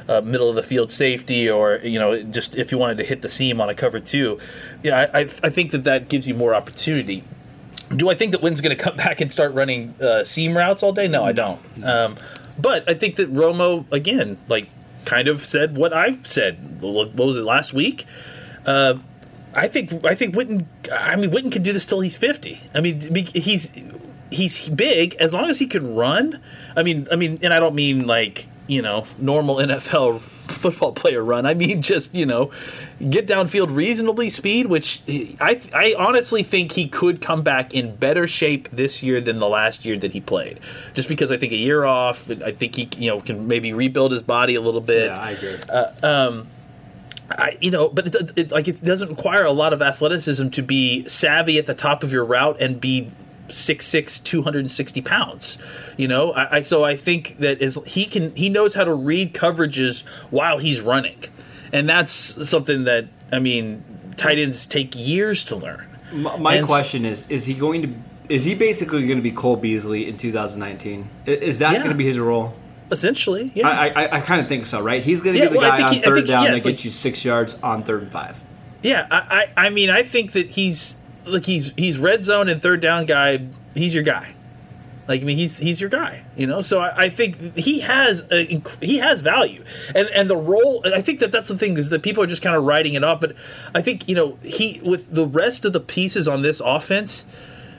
a 0.08 0.20
middle 0.22 0.48
of 0.48 0.56
the 0.56 0.62
field 0.62 0.90
safety 0.90 1.48
or 1.48 1.80
you 1.82 1.98
know 1.98 2.22
just 2.22 2.54
if 2.54 2.70
you 2.70 2.78
wanted 2.78 2.98
to 2.98 3.04
hit 3.04 3.22
the 3.22 3.28
seam 3.28 3.60
on 3.60 3.70
a 3.70 3.74
cover 3.74 3.98
two. 3.98 4.38
Yeah, 4.82 5.08
I, 5.12 5.20
I, 5.20 5.28
I 5.42 5.50
think 5.50 5.70
that 5.70 5.84
that 5.84 6.08
gives 6.08 6.26
you 6.26 6.34
more 6.34 6.54
opportunity. 6.54 7.24
Do 7.96 8.08
I 8.08 8.14
think 8.14 8.32
that 8.32 8.40
Witten's 8.42 8.60
going 8.60 8.76
to 8.76 8.82
come 8.82 8.96
back 9.04 9.20
and 9.20 9.32
start 9.32 9.54
running 9.54 9.94
uh, 10.00 10.24
seam 10.24 10.56
routes 10.56 10.82
all 10.82 10.92
day? 10.92 11.08
No, 11.08 11.24
I 11.24 11.32
don't. 11.32 11.60
Um, 11.82 12.16
but 12.60 12.88
I 12.88 12.94
think 12.94 13.16
that 13.16 13.32
Romo 13.32 13.90
again, 13.92 14.38
like, 14.48 14.68
kind 15.04 15.28
of 15.28 15.44
said 15.44 15.76
what 15.76 15.92
I 15.92 16.18
said. 16.22 16.80
What 16.80 17.14
was 17.14 17.36
it 17.36 17.42
last 17.42 17.72
week? 17.72 18.04
Uh, 18.66 18.98
I 19.54 19.68
think 19.68 20.04
I 20.04 20.14
think 20.14 20.34
Witten. 20.34 20.66
I 20.92 21.16
mean, 21.16 21.30
Witten 21.30 21.50
can 21.50 21.62
do 21.62 21.72
this 21.72 21.84
till 21.84 22.00
he's 22.00 22.16
fifty. 22.16 22.60
I 22.74 22.80
mean, 22.80 23.14
he's 23.26 23.72
he's 24.30 24.68
big 24.68 25.14
as 25.14 25.32
long 25.32 25.50
as 25.50 25.58
he 25.58 25.66
can 25.66 25.94
run. 25.94 26.40
I 26.76 26.82
mean, 26.82 27.08
I 27.10 27.16
mean, 27.16 27.38
and 27.42 27.52
I 27.52 27.60
don't 27.60 27.74
mean 27.74 28.06
like 28.06 28.46
you 28.66 28.82
know 28.82 29.06
normal 29.18 29.56
NFL 29.56 30.22
football 30.60 30.92
player 30.92 31.22
run. 31.22 31.46
I 31.46 31.54
mean 31.54 31.82
just 31.82 32.14
you 32.14 32.26
know 32.26 32.50
get 33.08 33.26
downfield 33.26 33.74
reasonably 33.74 34.30
speed. 34.30 34.66
Which 34.66 35.02
I 35.40 35.60
I 35.72 35.94
honestly 35.98 36.42
think 36.42 36.72
he 36.72 36.88
could 36.88 37.20
come 37.20 37.42
back 37.42 37.74
in 37.74 37.96
better 37.96 38.26
shape 38.26 38.68
this 38.70 39.02
year 39.02 39.20
than 39.20 39.38
the 39.38 39.48
last 39.48 39.84
year 39.84 39.98
that 39.98 40.12
he 40.12 40.20
played. 40.20 40.60
Just 40.94 41.08
because 41.08 41.30
I 41.30 41.36
think 41.36 41.52
a 41.52 41.56
year 41.56 41.84
off, 41.84 42.30
I 42.30 42.52
think 42.52 42.76
he 42.76 42.88
you 42.96 43.10
know 43.10 43.20
can 43.20 43.46
maybe 43.46 43.72
rebuild 43.72 44.12
his 44.12 44.22
body 44.22 44.54
a 44.54 44.60
little 44.60 44.80
bit. 44.80 45.06
Yeah, 45.06 45.20
I 45.20 45.30
agree. 45.32 45.56
Um, 46.02 46.48
I, 47.30 47.56
you 47.60 47.70
know, 47.70 47.88
but 47.88 48.14
it, 48.14 48.32
it, 48.36 48.50
like 48.50 48.66
it 48.66 48.82
doesn't 48.82 49.08
require 49.08 49.44
a 49.44 49.52
lot 49.52 49.72
of 49.72 49.82
athleticism 49.82 50.48
to 50.50 50.62
be 50.62 51.06
savvy 51.06 51.58
at 51.58 51.66
the 51.66 51.74
top 51.74 52.02
of 52.02 52.12
your 52.12 52.24
route 52.24 52.60
and 52.60 52.80
be 52.80 53.08
6'6", 53.50 54.22
260 54.24 55.00
pounds. 55.02 55.58
You 55.96 56.08
know, 56.08 56.32
I, 56.32 56.56
I 56.56 56.60
so 56.60 56.84
I 56.84 56.96
think 56.96 57.38
that 57.38 57.60
is 57.62 57.78
he 57.86 58.06
can 58.06 58.34
he 58.36 58.48
knows 58.48 58.74
how 58.74 58.84
to 58.84 58.94
read 58.94 59.34
coverages 59.34 60.02
while 60.30 60.58
he's 60.58 60.80
running, 60.80 61.18
and 61.72 61.88
that's 61.88 62.48
something 62.48 62.84
that 62.84 63.06
I 63.32 63.38
mean, 63.38 63.84
tight 64.16 64.38
ends 64.38 64.66
take 64.66 64.94
years 64.96 65.44
to 65.44 65.56
learn. 65.56 65.86
My, 66.12 66.36
my 66.36 66.54
And- 66.56 66.66
question 66.66 67.04
is: 67.04 67.26
Is 67.28 67.46
he 67.46 67.54
going 67.54 67.82
to? 67.82 67.94
Is 68.28 68.44
he 68.44 68.54
basically 68.54 69.06
going 69.06 69.18
to 69.18 69.22
be 69.22 69.32
Cole 69.32 69.56
Beasley 69.56 70.08
in 70.08 70.16
2019? 70.16 71.08
Is 71.26 71.58
that 71.58 71.72
Yeah. 71.72 71.78
going 71.78 71.90
to 71.90 71.96
be 71.96 72.04
his 72.06 72.18
role? 72.18 72.54
Essentially, 72.92 73.50
yeah. 73.54 73.68
I, 73.68 73.88
I, 73.88 74.16
I 74.16 74.20
kind 74.20 74.40
of 74.40 74.46
think 74.48 74.66
so, 74.66 74.80
right? 74.80 75.02
He's 75.02 75.20
going 75.20 75.34
to 75.34 75.42
Yeah, 75.42 75.48
be 75.48 75.54
the 75.54 75.58
well, 75.60 75.70
guy 75.78 75.82
on 75.82 75.94
he- 75.94 76.00
third 76.00 76.14
think- 76.14 76.26
down 76.28 76.44
yeah, 76.44 76.50
that 76.50 76.56
it's 76.58 76.64
like- 76.64 76.74
gets 76.74 76.84
you 76.84 76.90
six 76.92 77.24
yards 77.24 77.56
on 77.62 77.82
third 77.82 78.02
and 78.02 78.12
five. 78.12 78.40
Yeah, 78.82 79.06
I, 79.10 79.48
I, 79.56 79.66
I 79.66 79.70
mean, 79.70 79.90
I 79.90 80.02
think 80.04 80.32
that 80.32 80.50
he's 80.50 80.96
like 81.30 81.44
he's 81.44 81.72
he's 81.76 81.98
red 81.98 82.24
zone 82.24 82.48
and 82.48 82.60
third 82.60 82.80
down 82.80 83.06
guy. 83.06 83.46
He's 83.74 83.94
your 83.94 84.02
guy. 84.02 84.34
Like 85.10 85.22
I 85.22 85.24
mean, 85.24 85.38
he's 85.38 85.56
he's 85.56 85.80
your 85.80 85.90
guy, 85.90 86.22
you 86.36 86.46
know. 86.46 86.60
So 86.60 86.78
I, 86.78 87.06
I 87.06 87.10
think 87.10 87.56
he 87.56 87.80
has 87.80 88.22
a, 88.30 88.62
he 88.80 88.98
has 88.98 89.20
value, 89.20 89.64
and 89.92 90.08
and 90.10 90.30
the 90.30 90.36
role. 90.36 90.84
And 90.84 90.94
I 90.94 91.02
think 91.02 91.18
that 91.18 91.32
that's 91.32 91.48
the 91.48 91.58
thing 91.58 91.76
is 91.76 91.88
that 91.88 92.04
people 92.04 92.22
are 92.22 92.28
just 92.28 92.42
kind 92.42 92.54
of 92.54 92.62
writing 92.62 92.94
it 92.94 93.02
off. 93.02 93.20
But 93.20 93.34
I 93.74 93.82
think 93.82 94.08
you 94.08 94.14
know 94.14 94.38
he 94.44 94.80
with 94.84 95.12
the 95.12 95.26
rest 95.26 95.64
of 95.64 95.72
the 95.72 95.80
pieces 95.80 96.28
on 96.28 96.42
this 96.42 96.60
offense. 96.64 97.24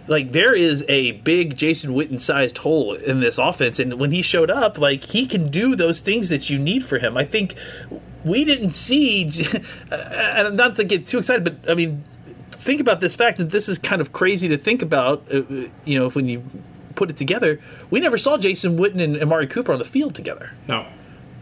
Like 0.08 0.34
there 0.34 0.54
is 0.54 0.84
a 0.90 1.12
big 1.12 1.56
Jason 1.56 1.92
Witten 1.92 2.20
sized 2.20 2.58
hole 2.58 2.96
in 2.96 3.22
this 3.22 3.38
offense, 3.38 3.80
and 3.80 3.94
when 3.98 4.12
he 4.12 4.22
showed 4.22 4.52
up, 4.52 4.78
like 4.78 5.04
he 5.06 5.26
can 5.26 5.50
do 5.50 5.76
those 5.78 6.02
things 6.02 6.28
that 6.28 6.50
you 6.50 6.60
need 6.60 6.84
for 6.84 6.98
him. 6.98 7.16
I 7.16 7.24
think 7.24 7.56
we 8.26 8.44
didn't 8.44 8.72
see, 8.72 9.24
and 9.92 10.58
not 10.58 10.76
to 10.76 10.84
get 10.84 11.06
too 11.06 11.20
excited, 11.20 11.46
but 11.46 11.72
I 11.72 11.76
mean, 11.76 12.04
think 12.62 12.80
about 12.80 13.00
this 13.00 13.16
fact 13.16 13.40
that 13.40 13.50
this 13.50 13.68
is 13.68 13.78
kind 13.78 14.02
of 14.02 14.14
crazy 14.14 14.48
to 14.48 14.58
think 14.58 14.82
about. 14.82 15.24
Uh, 15.32 15.40
uh, 15.40 15.68
you 15.84 16.00
know, 16.00 16.10
when 16.12 16.28
you 16.28 16.44
put 16.96 17.10
it 17.10 17.18
together, 17.18 17.60
we 17.90 18.00
never 18.00 18.18
saw 18.18 18.38
Jason 18.38 18.78
Witten 18.78 19.02
and 19.02 19.22
Amari 19.22 19.48
Cooper 19.48 19.74
on 19.74 19.80
the 19.80 19.86
field 19.86 20.14
together. 20.14 20.52
No. 20.68 20.86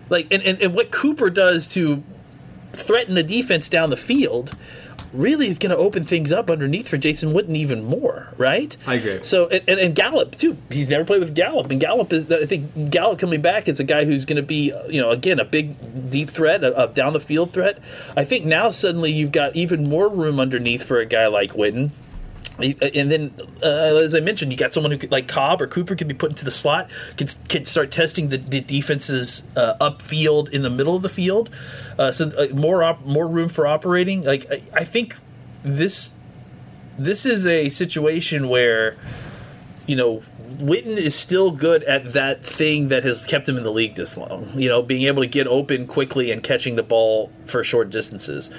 Like, 0.10 0.27
and, 0.32 0.41
and, 0.43 0.62
and 0.62 0.73
what 0.73 0.91
Cooper 0.91 1.29
does 1.29 1.67
to 1.69 2.03
threaten 2.73 3.15
the 3.15 3.23
defense 3.23 3.67
down 3.67 3.89
the 3.89 3.97
field 3.97 4.55
really 5.13 5.48
is 5.48 5.58
going 5.58 5.72
to 5.72 5.78
open 5.78 6.04
things 6.06 6.32
up 6.32 6.50
underneath 6.50 6.88
for 6.88 6.98
Jason 6.98 7.34
Witten 7.34 7.56
even 7.56 7.84
more, 7.84 8.34
right? 8.38 8.76
I 8.86 8.95
agree. 8.95 9.24
So 9.24 9.48
and, 9.48 9.63
and, 9.67 9.80
and 9.80 9.95
Gallup 9.95 10.36
too. 10.36 10.58
He's 10.69 10.89
never 10.89 11.06
played 11.06 11.19
with 11.19 11.36
Gallup, 11.36 11.72
and 11.72 11.80
Gallup 11.80 12.12
is 12.13 12.32
I 12.32 12.45
think 12.45 12.91
Gallup 12.91 13.19
coming 13.19 13.41
back 13.41 13.67
is 13.67 13.80
a 13.80 13.84
guy 13.84 14.06
who's 14.06 14.26
going 14.26 14.38
to 14.38 14.43
be 14.43 14.74
you 14.89 15.02
know 15.02 15.10
again 15.10 15.39
a 15.39 15.45
big 15.45 16.10
deep 16.10 16.30
threat, 16.30 16.63
a, 16.63 16.84
a 16.84 16.88
down 16.88 17.13
the 17.13 17.19
field 17.19 17.54
threat. 17.54 17.80
I 18.15 18.24
think 18.24 18.45
now 18.45 18.69
suddenly 18.69 19.12
you've 19.12 19.32
got 19.32 19.56
even 19.56 19.89
more 19.89 20.08
room 20.08 20.39
underneath 20.39 20.84
for 20.84 21.00
a 21.00 21.06
guy 21.06 21.28
like 21.28 21.52
Witten. 21.52 21.91
And 22.62 23.12
then, 23.12 23.34
uh, 23.63 23.95
as 23.98 24.13
I 24.13 24.19
mentioned, 24.19 24.52
you 24.52 24.58
got 24.58 24.72
someone 24.72 24.91
who 24.91 24.98
could, 24.98 25.12
like 25.12 25.28
Cobb 25.28 25.62
or 25.62 25.67
Cooper 25.67 25.95
could 25.95 26.08
be 26.08 26.13
put 26.13 26.32
into 26.32 26.45
the 26.45 26.52
slot, 26.52 26.89
could, 27.17 27.34
could 27.48 27.67
start 27.67 27.91
testing 27.91 28.30
the, 28.30 28.38
the 28.38 28.62
defenses 28.62 29.43
uh, 29.56 29.76
upfield 29.80 30.50
in 30.50 30.62
the 30.62 30.69
middle 30.69 30.95
of 30.95 31.02
the 31.02 31.10
field, 31.10 31.50
uh, 31.98 32.12
so 32.12 32.32
uh, 32.38 32.54
more 32.54 32.84
op- 32.84 33.06
more 33.06 33.28
room 33.28 33.50
for 33.50 33.65
operating. 33.65 34.24
Like 34.24 34.45
I, 34.52 34.62
I 34.74 34.84
think 34.84 35.15
this 35.63 36.12
this 36.98 37.26
is 37.26 37.45
a 37.45 37.69
situation 37.69 38.50
where 38.50 38.98
you 39.88 39.95
know 39.95 40.22
Witten 40.58 40.98
is 40.98 41.15
still 41.15 41.52
good 41.52 41.84
at 41.84 42.13
that 42.13 42.43
thing 42.43 42.89
that 42.89 43.04
has 43.04 43.24
kept 43.24 43.48
him 43.48 43.56
in 43.56 43.63
the 43.63 43.72
league 43.72 43.95
this 43.95 44.17
long. 44.17 44.50
You 44.56 44.67
know, 44.67 44.82
being 44.82 45.06
able 45.06 45.24
to 45.24 45.30
get 45.30 45.48
open 45.48 45.88
quickly 45.88 46.32
and 46.32 46.43
catching 46.43 46.76
the 46.76 46.84
ball 46.84 47.32
for 47.45 47.63
short 47.63 47.89
distances 47.89 48.50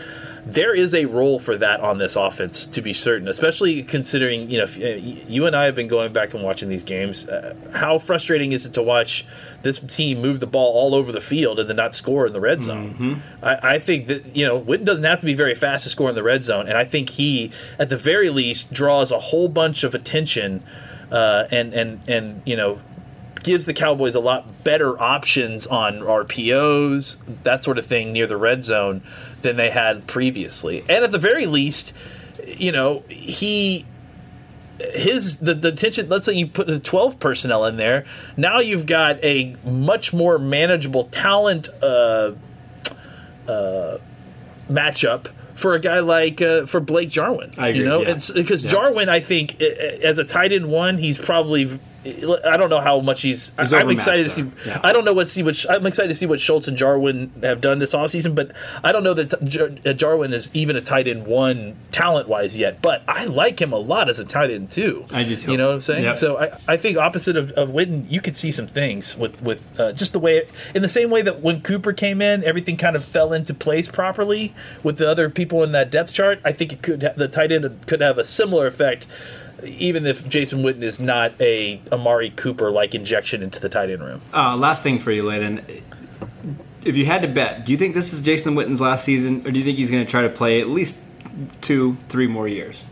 there 0.44 0.74
is 0.74 0.94
a 0.94 1.04
role 1.04 1.38
for 1.38 1.56
that 1.56 1.80
on 1.80 1.98
this 1.98 2.16
offense 2.16 2.66
to 2.66 2.82
be 2.82 2.92
certain, 2.92 3.28
especially 3.28 3.82
considering 3.82 4.50
you 4.50 4.58
know 4.58 4.64
if, 4.64 4.78
uh, 4.78 4.86
you 5.28 5.46
and 5.46 5.54
I 5.54 5.64
have 5.64 5.74
been 5.74 5.88
going 5.88 6.12
back 6.12 6.34
and 6.34 6.42
watching 6.42 6.68
these 6.68 6.84
games. 6.84 7.28
Uh, 7.28 7.54
how 7.74 7.98
frustrating 7.98 8.52
is 8.52 8.64
it 8.64 8.74
to 8.74 8.82
watch 8.82 9.24
this 9.62 9.78
team 9.78 10.20
move 10.20 10.40
the 10.40 10.46
ball 10.46 10.72
all 10.72 10.94
over 10.94 11.12
the 11.12 11.20
field 11.20 11.58
and 11.58 11.68
then 11.68 11.76
not 11.76 11.94
score 11.94 12.26
in 12.26 12.32
the 12.32 12.40
red 12.40 12.62
zone? 12.62 12.94
Mm-hmm. 12.94 13.44
I, 13.44 13.74
I, 13.74 13.78
think 13.78 14.06
that 14.06 14.34
you 14.34 14.46
know 14.46 14.60
Witten 14.60 14.84
doesn't 14.84 15.04
have 15.04 15.20
to 15.20 15.26
be 15.26 15.34
very 15.34 15.54
fast 15.54 15.84
to 15.84 15.90
score 15.90 16.08
in 16.08 16.14
the 16.14 16.22
red 16.22 16.44
zone, 16.44 16.68
and 16.68 16.76
I 16.76 16.84
think 16.84 17.10
he, 17.10 17.52
at 17.78 17.88
the 17.88 17.96
very 17.96 18.30
least, 18.30 18.72
draws 18.72 19.10
a 19.10 19.18
whole 19.18 19.48
bunch 19.48 19.84
of 19.84 19.94
attention. 19.94 20.62
Uh, 21.10 21.48
and 21.50 21.74
and 21.74 22.00
and 22.06 22.40
you 22.44 22.54
know 22.54 22.78
gives 23.42 23.64
the 23.64 23.74
Cowboys 23.74 24.14
a 24.14 24.20
lot 24.20 24.64
better 24.64 25.00
options 25.00 25.66
on 25.66 26.00
RPOs, 26.00 27.16
that 27.42 27.64
sort 27.64 27.78
of 27.78 27.86
thing 27.86 28.12
near 28.12 28.26
the 28.26 28.36
red 28.36 28.62
zone 28.62 29.02
than 29.42 29.56
they 29.56 29.70
had 29.70 30.06
previously. 30.06 30.84
And 30.88 31.04
at 31.04 31.10
the 31.10 31.18
very 31.18 31.46
least, 31.46 31.92
you 32.46 32.72
know, 32.72 33.02
he 33.08 33.86
his 34.94 35.36
the, 35.36 35.52
the 35.52 35.72
tension 35.72 36.08
let's 36.08 36.24
say 36.24 36.32
you 36.32 36.46
put 36.46 36.66
the 36.66 36.80
12 36.80 37.20
personnel 37.20 37.66
in 37.66 37.76
there 37.76 38.06
now 38.38 38.60
you've 38.60 38.86
got 38.86 39.22
a 39.22 39.54
much 39.62 40.14
more 40.14 40.38
manageable 40.38 41.04
talent 41.04 41.68
uh, 41.82 42.32
uh, 43.46 43.98
matchup 44.70 45.28
for 45.60 45.74
a 45.74 45.78
guy 45.78 46.00
like 46.00 46.40
uh, 46.40 46.64
for 46.66 46.80
Blake 46.80 47.10
Jarwin. 47.10 47.50
I 47.58 47.68
agree, 47.68 47.80
you 47.80 47.86
know, 47.86 48.00
yeah. 48.00 48.12
it's 48.12 48.30
because 48.30 48.64
Yeah. 48.64 48.70
Jarwin, 48.70 49.08
I 49.08 49.20
think, 49.20 49.60
as 49.60 50.18
a 50.18 50.24
tight 50.24 50.52
end 50.52 50.68
one, 50.68 50.98
he's 50.98 51.18
probably. 51.18 51.78
I 52.04 52.56
don't 52.56 52.70
know 52.70 52.80
how 52.80 53.00
much 53.00 53.20
he's. 53.20 53.52
He's 53.58 53.72
I'm 53.74 53.90
excited 53.90 54.24
to 54.24 54.30
see. 54.30 54.50
Yeah. 54.66 54.80
I 54.82 54.92
don't 54.92 55.04
know 55.04 55.12
what 55.12 55.28
see 55.28 55.42
what 55.42 55.64
I'm 55.68 55.86
excited 55.86 56.08
to 56.08 56.14
see 56.14 56.24
what 56.24 56.40
Schultz 56.40 56.66
and 56.66 56.76
Jarwin 56.76 57.30
have 57.42 57.60
done 57.60 57.78
this 57.78 57.92
offseason, 57.92 58.34
but 58.34 58.52
I 58.82 58.90
don't 58.90 59.04
know 59.04 59.12
that 59.12 59.44
Jar- 59.44 59.70
uh, 59.84 59.92
Jarwin 59.92 60.32
is 60.32 60.50
even 60.54 60.76
a 60.76 60.80
tight 60.80 61.06
end 61.06 61.26
one 61.26 61.76
talent 61.92 62.26
wise 62.26 62.56
yet. 62.56 62.80
But 62.80 63.02
I 63.06 63.26
like 63.26 63.60
him 63.60 63.72
a 63.72 63.78
lot 63.78 64.08
as 64.08 64.18
a 64.18 64.24
tight 64.24 64.50
end 64.50 64.70
too. 64.70 65.04
I 65.10 65.24
do 65.24 65.36
too. 65.36 65.52
You 65.52 65.58
know 65.58 65.68
what 65.68 65.74
I'm 65.74 65.80
saying? 65.82 66.04
Yep. 66.04 66.18
So 66.18 66.38
I, 66.38 66.58
I 66.66 66.76
think 66.78 66.96
opposite 66.96 67.36
of, 67.36 67.50
of 67.52 67.68
Witten, 67.70 68.10
you 68.10 68.22
could 68.22 68.36
see 68.36 68.50
some 68.50 68.66
things 68.66 69.14
with 69.16 69.42
with 69.42 69.78
uh, 69.78 69.92
just 69.92 70.12
the 70.12 70.18
way 70.18 70.46
in 70.74 70.80
the 70.80 70.88
same 70.88 71.10
way 71.10 71.20
that 71.20 71.40
when 71.42 71.60
Cooper 71.60 71.92
came 71.92 72.22
in, 72.22 72.42
everything 72.44 72.78
kind 72.78 72.96
of 72.96 73.04
fell 73.04 73.34
into 73.34 73.52
place 73.52 73.88
properly 73.88 74.54
with 74.82 74.96
the 74.96 75.08
other 75.08 75.28
people 75.28 75.62
in 75.62 75.72
that 75.72 75.90
depth 75.90 76.14
chart. 76.14 76.40
I 76.44 76.52
think 76.52 76.72
it 76.72 76.82
could 76.82 77.00
the 77.00 77.28
tight 77.28 77.52
end 77.52 77.86
could 77.86 78.00
have 78.00 78.16
a 78.16 78.24
similar 78.24 78.66
effect. 78.66 79.06
Even 79.64 80.06
if 80.06 80.28
Jason 80.28 80.62
Witten 80.62 80.82
is 80.82 80.98
not 81.00 81.32
a 81.40 81.80
Amari 81.92 82.30
Cooper 82.30 82.70
like 82.70 82.94
injection 82.94 83.42
into 83.42 83.60
the 83.60 83.68
tight 83.68 83.90
end 83.90 84.02
room, 84.02 84.20
Uh, 84.34 84.56
last 84.56 84.82
thing 84.82 84.98
for 84.98 85.12
you, 85.12 85.22
Layden. 85.24 85.62
If 86.84 86.96
you 86.96 87.04
had 87.04 87.22
to 87.22 87.28
bet, 87.28 87.66
do 87.66 87.72
you 87.72 87.78
think 87.78 87.94
this 87.94 88.12
is 88.12 88.22
Jason 88.22 88.54
Witten's 88.54 88.80
last 88.80 89.04
season, 89.04 89.42
or 89.46 89.50
do 89.50 89.58
you 89.58 89.64
think 89.64 89.76
he's 89.76 89.90
going 89.90 90.04
to 90.04 90.10
try 90.10 90.22
to 90.22 90.30
play 90.30 90.60
at 90.60 90.68
least 90.68 90.96
two, 91.60 91.96
three 92.02 92.26
more 92.26 92.48
years? 92.48 92.84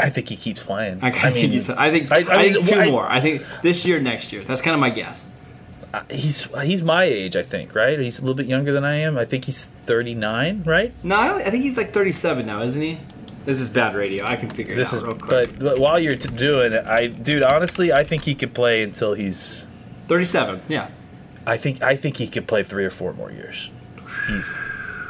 I 0.00 0.10
think 0.10 0.28
he 0.28 0.36
keeps 0.36 0.62
playing. 0.62 1.00
I, 1.02 1.08
I 1.08 1.30
think 1.30 1.52
he's. 1.52 1.68
I 1.70 1.90
think. 1.90 2.10
I, 2.10 2.16
I- 2.16 2.38
I 2.40 2.52
think 2.52 2.66
two 2.66 2.74
I- 2.80 2.90
more. 2.90 3.06
I 3.06 3.20
think 3.20 3.42
this 3.62 3.84
year, 3.84 4.00
next 4.00 4.32
year. 4.32 4.42
That's 4.42 4.60
kind 4.60 4.74
of 4.74 4.80
my 4.80 4.90
guess. 4.90 5.26
he's 6.10 6.48
he's 6.62 6.82
my 6.82 7.04
age, 7.04 7.36
I 7.36 7.42
think. 7.44 7.74
Right? 7.74 7.98
He's 7.98 8.18
a 8.18 8.22
little 8.22 8.34
bit 8.34 8.46
younger 8.46 8.72
than 8.72 8.84
I 8.84 8.96
am. 8.96 9.16
I 9.18 9.24
think 9.24 9.44
he's 9.44 9.62
39. 9.62 10.62
Right? 10.66 10.92
No, 11.04 11.14
I, 11.16 11.44
I 11.44 11.50
think 11.50 11.62
he's 11.62 11.76
like 11.76 11.92
37 11.92 12.44
now, 12.46 12.62
isn't 12.62 12.80
he? 12.82 12.98
This 13.44 13.60
is 13.60 13.68
bad 13.68 13.94
radio. 13.94 14.24
I 14.24 14.36
can 14.36 14.48
figure 14.50 14.74
This 14.74 14.92
it 14.92 14.96
is, 14.96 15.02
out 15.02 15.06
real 15.08 15.18
quick. 15.18 15.30
but, 15.50 15.58
but 15.58 15.78
while 15.78 15.98
you're 15.98 16.16
t- 16.16 16.28
doing 16.28 16.72
it, 16.72 16.86
I, 16.86 17.08
dude, 17.08 17.42
honestly, 17.42 17.92
I 17.92 18.02
think 18.04 18.24
he 18.24 18.34
could 18.34 18.54
play 18.54 18.82
until 18.82 19.14
he's. 19.14 19.66
37. 20.08 20.62
Yeah. 20.68 20.88
I 21.46 21.56
think 21.58 21.82
I 21.82 21.94
think 21.96 22.16
he 22.16 22.26
could 22.26 22.46
play 22.46 22.62
three 22.62 22.84
or 22.86 22.90
four 22.90 23.12
more 23.12 23.30
years, 23.30 23.70
easy. 24.30 24.52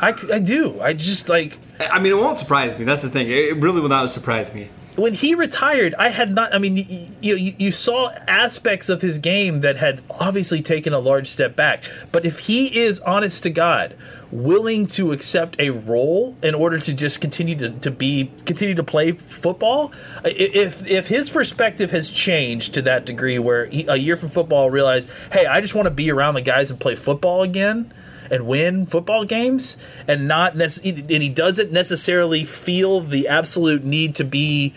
I 0.00 0.10
do. 0.40 0.80
I 0.80 0.92
just 0.92 1.28
like 1.28 1.58
I 1.78 1.86
I 1.86 1.98
mean, 2.00 2.12
it 2.12 2.16
won't 2.16 2.36
surprise 2.38 2.76
me. 2.76 2.84
That's 2.84 3.02
the 3.02 3.08
thing. 3.08 3.30
It 3.30 3.56
really 3.56 3.80
will 3.80 3.88
not 3.88 4.10
surprise 4.10 4.52
me. 4.52 4.68
When 4.96 5.14
he 5.14 5.34
retired. 5.34 5.94
I 5.96 6.08
had 6.08 6.34
not. 6.34 6.54
I 6.54 6.58
mean, 6.58 6.76
you 7.20 7.36
you, 7.36 7.54
you 7.58 7.70
saw 7.72 8.10
aspects 8.28 8.88
of 8.88 9.02
his 9.02 9.18
game 9.18 9.60
that 9.60 9.76
had 9.76 10.02
obviously 10.20 10.62
taken 10.62 10.92
a 10.92 10.98
large 10.98 11.28
step 11.28 11.56
back. 11.56 11.84
But 12.12 12.24
if 12.24 12.40
he 12.40 12.78
is 12.78 13.00
honest 13.00 13.42
to 13.44 13.50
God, 13.50 13.96
willing 14.30 14.86
to 14.88 15.12
accept 15.12 15.56
a 15.60 15.70
role 15.70 16.36
in 16.42 16.54
order 16.54 16.78
to 16.78 16.92
just 16.92 17.20
continue 17.20 17.56
to, 17.56 17.70
to 17.70 17.90
be 17.90 18.30
continue 18.44 18.74
to 18.74 18.84
play 18.84 19.12
football, 19.12 19.92
if 20.24 20.86
if 20.86 21.08
his 21.08 21.30
perspective 21.30 21.90
has 21.90 22.10
changed 22.10 22.74
to 22.74 22.82
that 22.82 23.06
degree 23.06 23.38
where 23.38 23.66
he, 23.66 23.86
a 23.86 23.96
year 23.96 24.16
from 24.16 24.30
football 24.30 24.70
realized, 24.70 25.08
hey, 25.32 25.46
I 25.46 25.60
just 25.60 25.74
want 25.74 25.86
to 25.86 25.90
be 25.90 26.10
around 26.10 26.34
the 26.34 26.42
guys 26.42 26.70
and 26.70 26.78
play 26.78 26.94
football 26.94 27.42
again 27.42 27.92
and 28.30 28.46
win 28.46 28.86
football 28.86 29.24
games 29.24 29.76
and 30.08 30.26
not 30.26 30.56
nec- 30.56 30.84
and 30.84 31.10
he 31.10 31.28
doesn't 31.28 31.72
necessarily 31.72 32.44
feel 32.44 33.00
the 33.00 33.28
absolute 33.28 33.84
need 33.84 34.14
to 34.14 34.24
be 34.24 34.74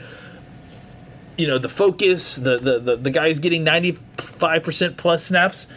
you 1.37 1.47
know 1.47 1.57
the 1.57 1.69
focus 1.69 2.35
the 2.35 2.57
the 2.57 2.79
the, 2.79 2.95
the 2.97 3.11
guy 3.11 3.27
who's 3.27 3.39
getting 3.39 3.63
95% 3.63 4.97
plus 4.97 5.23
snaps. 5.23 5.67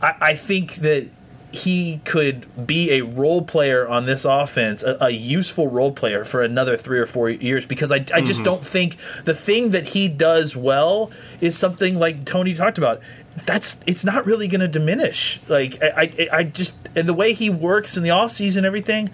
I, 0.00 0.14
I 0.20 0.34
think 0.36 0.76
that 0.76 1.08
he 1.50 2.00
could 2.04 2.66
be 2.66 2.92
a 2.92 3.02
role 3.02 3.42
player 3.42 3.88
on 3.88 4.06
this 4.06 4.24
offense, 4.24 4.82
a, 4.82 4.98
a 5.00 5.10
useful 5.10 5.68
role 5.68 5.92
player 5.92 6.24
for 6.24 6.42
another 6.42 6.76
three 6.76 6.98
or 6.98 7.06
four 7.06 7.30
years. 7.30 7.64
Because 7.64 7.90
I, 7.90 7.96
I 7.96 8.20
just 8.20 8.40
mm-hmm. 8.40 8.44
don't 8.44 8.64
think 8.64 8.96
the 9.24 9.34
thing 9.34 9.70
that 9.70 9.88
he 9.88 10.08
does 10.08 10.54
well 10.54 11.10
is 11.40 11.56
something 11.56 11.98
like 11.98 12.24
Tony 12.24 12.54
talked 12.54 12.78
about. 12.78 13.00
That's 13.46 13.76
it's 13.86 14.04
not 14.04 14.26
really 14.26 14.48
going 14.48 14.60
to 14.60 14.68
diminish. 14.68 15.40
Like 15.48 15.82
I, 15.82 16.12
I, 16.18 16.28
I 16.32 16.44
just 16.44 16.74
and 16.94 17.08
the 17.08 17.14
way 17.14 17.32
he 17.32 17.50
works 17.50 17.96
in 17.96 18.02
the 18.02 18.10
off 18.10 18.32
season, 18.32 18.64
everything. 18.64 19.10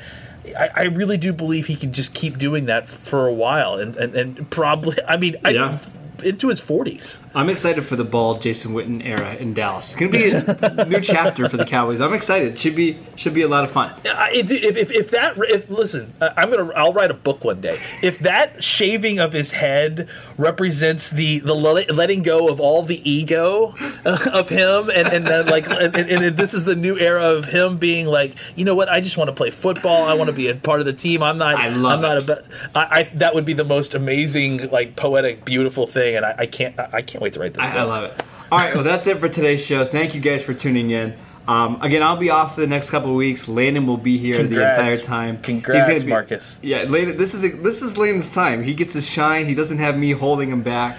I, 0.59 0.71
I 0.75 0.83
really 0.85 1.17
do 1.17 1.33
believe 1.33 1.69
he 1.69 1.77
can 1.77 1.93
just 1.93 2.13
keep 2.13 2.37
doing 2.37 2.67
that 2.67 2.87
for 2.87 3.27
a 3.27 3.33
while, 3.33 3.77
and 3.77 3.97
and, 3.97 4.15
and 4.15 4.51
probably. 4.51 4.99
I 5.07 5.17
mean, 5.17 5.37
Yeah. 5.45 5.79
I, 6.23 6.27
into 6.27 6.49
his 6.49 6.61
forties. 6.61 7.19
I'm 7.35 7.49
excited 7.49 7.83
for 7.85 7.97
the 7.97 8.05
bald 8.05 8.43
Jason 8.43 8.73
Witten 8.75 9.05
era 9.05 9.35
in 9.35 9.55
Dallas. 9.55 9.93
It's 9.93 10.01
gonna 10.01 10.13
be 10.13 10.31
a 10.31 10.85
new 10.89 11.01
chapter 11.01 11.49
for 11.49 11.57
the 11.57 11.65
Cowboys. 11.65 12.01
I'm 12.01 12.15
excited. 12.15 12.59
Should 12.59 12.77
be 12.77 12.99
should 13.17 13.35
be 13.35 13.43
a 13.43 13.49
lot 13.49 13.65
of 13.65 13.71
fun. 13.71 13.93
I- 14.05 14.31
If, 14.35 14.51
if, 14.51 14.77
if, 14.77 14.91
if 14.91 15.11
that 15.11 15.35
if 15.39 15.69
listen, 15.71 16.13
I- 16.21 16.33
I'm 16.37 16.51
gonna 16.51 16.71
I'll 16.75 16.93
write 16.93 17.11
a 17.11 17.15
book 17.15 17.45
one 17.45 17.61
day. 17.61 17.79
If 18.03 18.21
that 18.21 18.63
shaving 18.63 19.19
of 19.19 19.33
his 19.33 19.51
head 19.51 20.09
represents 20.39 21.09
the 21.11 21.41
the 21.41 21.55
letting 21.55 22.23
go 22.23 22.49
of 22.49 22.61
all 22.61 22.83
the 22.83 23.09
ego 23.11 23.75
of 24.05 24.49
him, 24.49 24.91
and 24.91 25.09
and 25.09 25.27
then 25.27 25.47
like 25.47 25.69
and, 25.69 25.95
and, 25.97 26.09
and 26.25 26.37
this 26.37 26.55
is 26.55 26.65
the 26.65 26.77
new 26.77 26.99
era 26.99 27.25
of 27.31 27.47
him 27.47 27.79
being 27.79 28.07
like, 28.07 28.35
you 28.55 28.65
know 28.65 28.75
what? 28.75 28.89
I 28.89 29.01
just 29.01 29.17
want 29.17 29.29
to 29.29 29.35
play 29.35 29.51
football. 29.51 30.05
I 30.05 30.15
want 30.15 30.29
to 30.29 30.33
be 30.37 30.49
a 30.49 30.55
part 30.55 30.81
of 30.81 30.87
the 30.87 30.93
team. 30.93 31.23
I'm 31.23 31.39
not. 31.39 31.55
I 31.57 31.69
love 31.71 31.97
I'm 31.97 32.03
not 32.03 32.17
it. 32.19 32.29
a. 32.29 32.79
I, 32.79 33.01
I 33.01 33.03
that 33.15 33.35
would 33.35 33.45
be 33.47 33.55
the 33.55 33.65
most 33.65 33.95
amazing, 33.95 34.71
like 34.71 34.95
poetic, 34.97 35.45
beautiful 35.45 35.87
thing. 35.87 35.95
thing, 35.95 36.17
and 36.17 36.27
I, 36.27 36.35
I 36.39 36.47
can't 36.47 36.77
I, 36.79 36.89
I 36.95 37.03
can't 37.03 37.23
wait 37.25 37.33
to 37.33 37.41
write 37.41 37.55
this. 37.55 37.63
I, 37.65 37.79
I 37.79 37.83
love 37.83 38.05
it. 38.05 38.23
All 38.53 38.59
right, 38.59 38.75
well, 38.75 38.85
that's 38.85 39.07
it 39.07 39.19
for 39.19 39.29
today's 39.29 39.65
show. 39.65 39.85
Thank 39.85 40.15
you 40.15 40.21
guys 40.21 40.45
for 40.45 40.55
tuning 40.55 40.91
in. 40.91 41.17
Um, 41.49 41.79
again, 41.83 42.03
I'll 42.03 42.17
be 42.17 42.31
off 42.31 42.55
for 42.55 42.61
the 42.61 42.67
next 42.67 42.91
couple 42.91 43.11
of 43.11 43.17
weeks. 43.17 43.49
Landon 43.49 43.87
will 43.87 43.97
be 43.97 44.17
here 44.17 44.37
Congrats. 44.37 44.77
the 44.77 44.83
entire 44.83 44.97
time. 44.99 45.43
Congrats, 45.43 46.05
be- 46.05 46.09
Marcus. 46.09 46.61
Yeah, 46.63 46.85
Landon, 46.89 47.17
this 47.17 47.35
is 47.35 47.43
this 47.63 47.83
is 47.83 47.99
Landon's 47.99 48.31
time. 48.31 48.63
He 48.63 48.75
gets 48.75 48.93
to 48.95 49.01
shine. 49.01 49.47
He 49.47 49.55
doesn't 49.55 49.79
have 49.79 49.99
me 49.99 50.13
holding 50.13 50.51
him 50.51 50.63
back. 50.63 50.97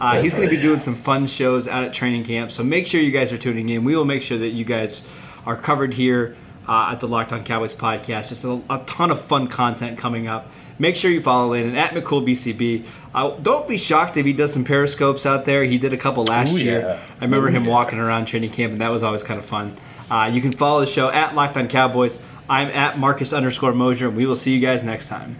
Uh, 0.00 0.20
he's 0.22 0.32
going 0.32 0.48
to 0.48 0.54
be 0.54 0.60
doing 0.62 0.78
some 0.78 0.94
fun 0.94 1.26
shows 1.26 1.66
out 1.66 1.82
at 1.82 1.92
training 1.92 2.24
camp. 2.24 2.52
So 2.52 2.62
make 2.62 2.86
sure 2.86 3.00
you 3.00 3.10
guys 3.10 3.32
are 3.32 3.38
tuning 3.38 3.68
in. 3.68 3.82
We 3.82 3.96
will 3.96 4.04
make 4.04 4.22
sure 4.22 4.38
that 4.38 4.50
you 4.50 4.64
guys 4.64 5.02
are 5.44 5.56
covered 5.56 5.92
here 5.92 6.36
uh, 6.68 6.90
at 6.92 7.00
the 7.00 7.08
Locked 7.08 7.32
On 7.32 7.42
Cowboys 7.42 7.74
podcast. 7.74 8.28
Just 8.28 8.44
a, 8.44 8.62
a 8.70 8.82
ton 8.86 9.10
of 9.10 9.20
fun 9.20 9.48
content 9.48 9.98
coming 9.98 10.28
up. 10.28 10.52
Make 10.78 10.96
sure 10.96 11.10
you 11.10 11.20
follow 11.20 11.52
Landon 11.52 11.76
at 11.76 11.90
McCoolBCB. 11.90 12.86
Uh, 13.14 13.30
don't 13.38 13.66
be 13.68 13.76
shocked 13.76 14.16
if 14.16 14.24
he 14.24 14.32
does 14.32 14.52
some 14.52 14.64
periscopes 14.64 15.26
out 15.26 15.44
there. 15.44 15.64
He 15.64 15.78
did 15.78 15.92
a 15.92 15.96
couple 15.96 16.24
last 16.24 16.52
Ooh, 16.52 16.58
year. 16.58 16.80
yeah. 16.80 17.00
I 17.20 17.24
remember 17.24 17.48
Ooh, 17.48 17.52
him 17.52 17.64
yeah. 17.64 17.70
walking 17.70 17.98
around 17.98 18.26
training 18.26 18.50
camp, 18.50 18.72
and 18.72 18.80
that 18.80 18.90
was 18.90 19.02
always 19.02 19.22
kind 19.22 19.40
of 19.40 19.46
fun. 19.46 19.76
Uh, 20.10 20.30
you 20.32 20.40
can 20.40 20.52
follow 20.52 20.80
the 20.80 20.86
show 20.86 21.10
at 21.10 21.34
Locked 21.34 21.56
On 21.56 21.68
Cowboys. 21.68 22.18
I'm 22.48 22.68
at 22.68 22.98
Marcus 22.98 23.32
underscore 23.32 23.72
Mosher, 23.74 24.08
and 24.08 24.16
we 24.16 24.24
will 24.24 24.36
see 24.36 24.54
you 24.54 24.60
guys 24.60 24.84
next 24.84 25.08
time. 25.08 25.36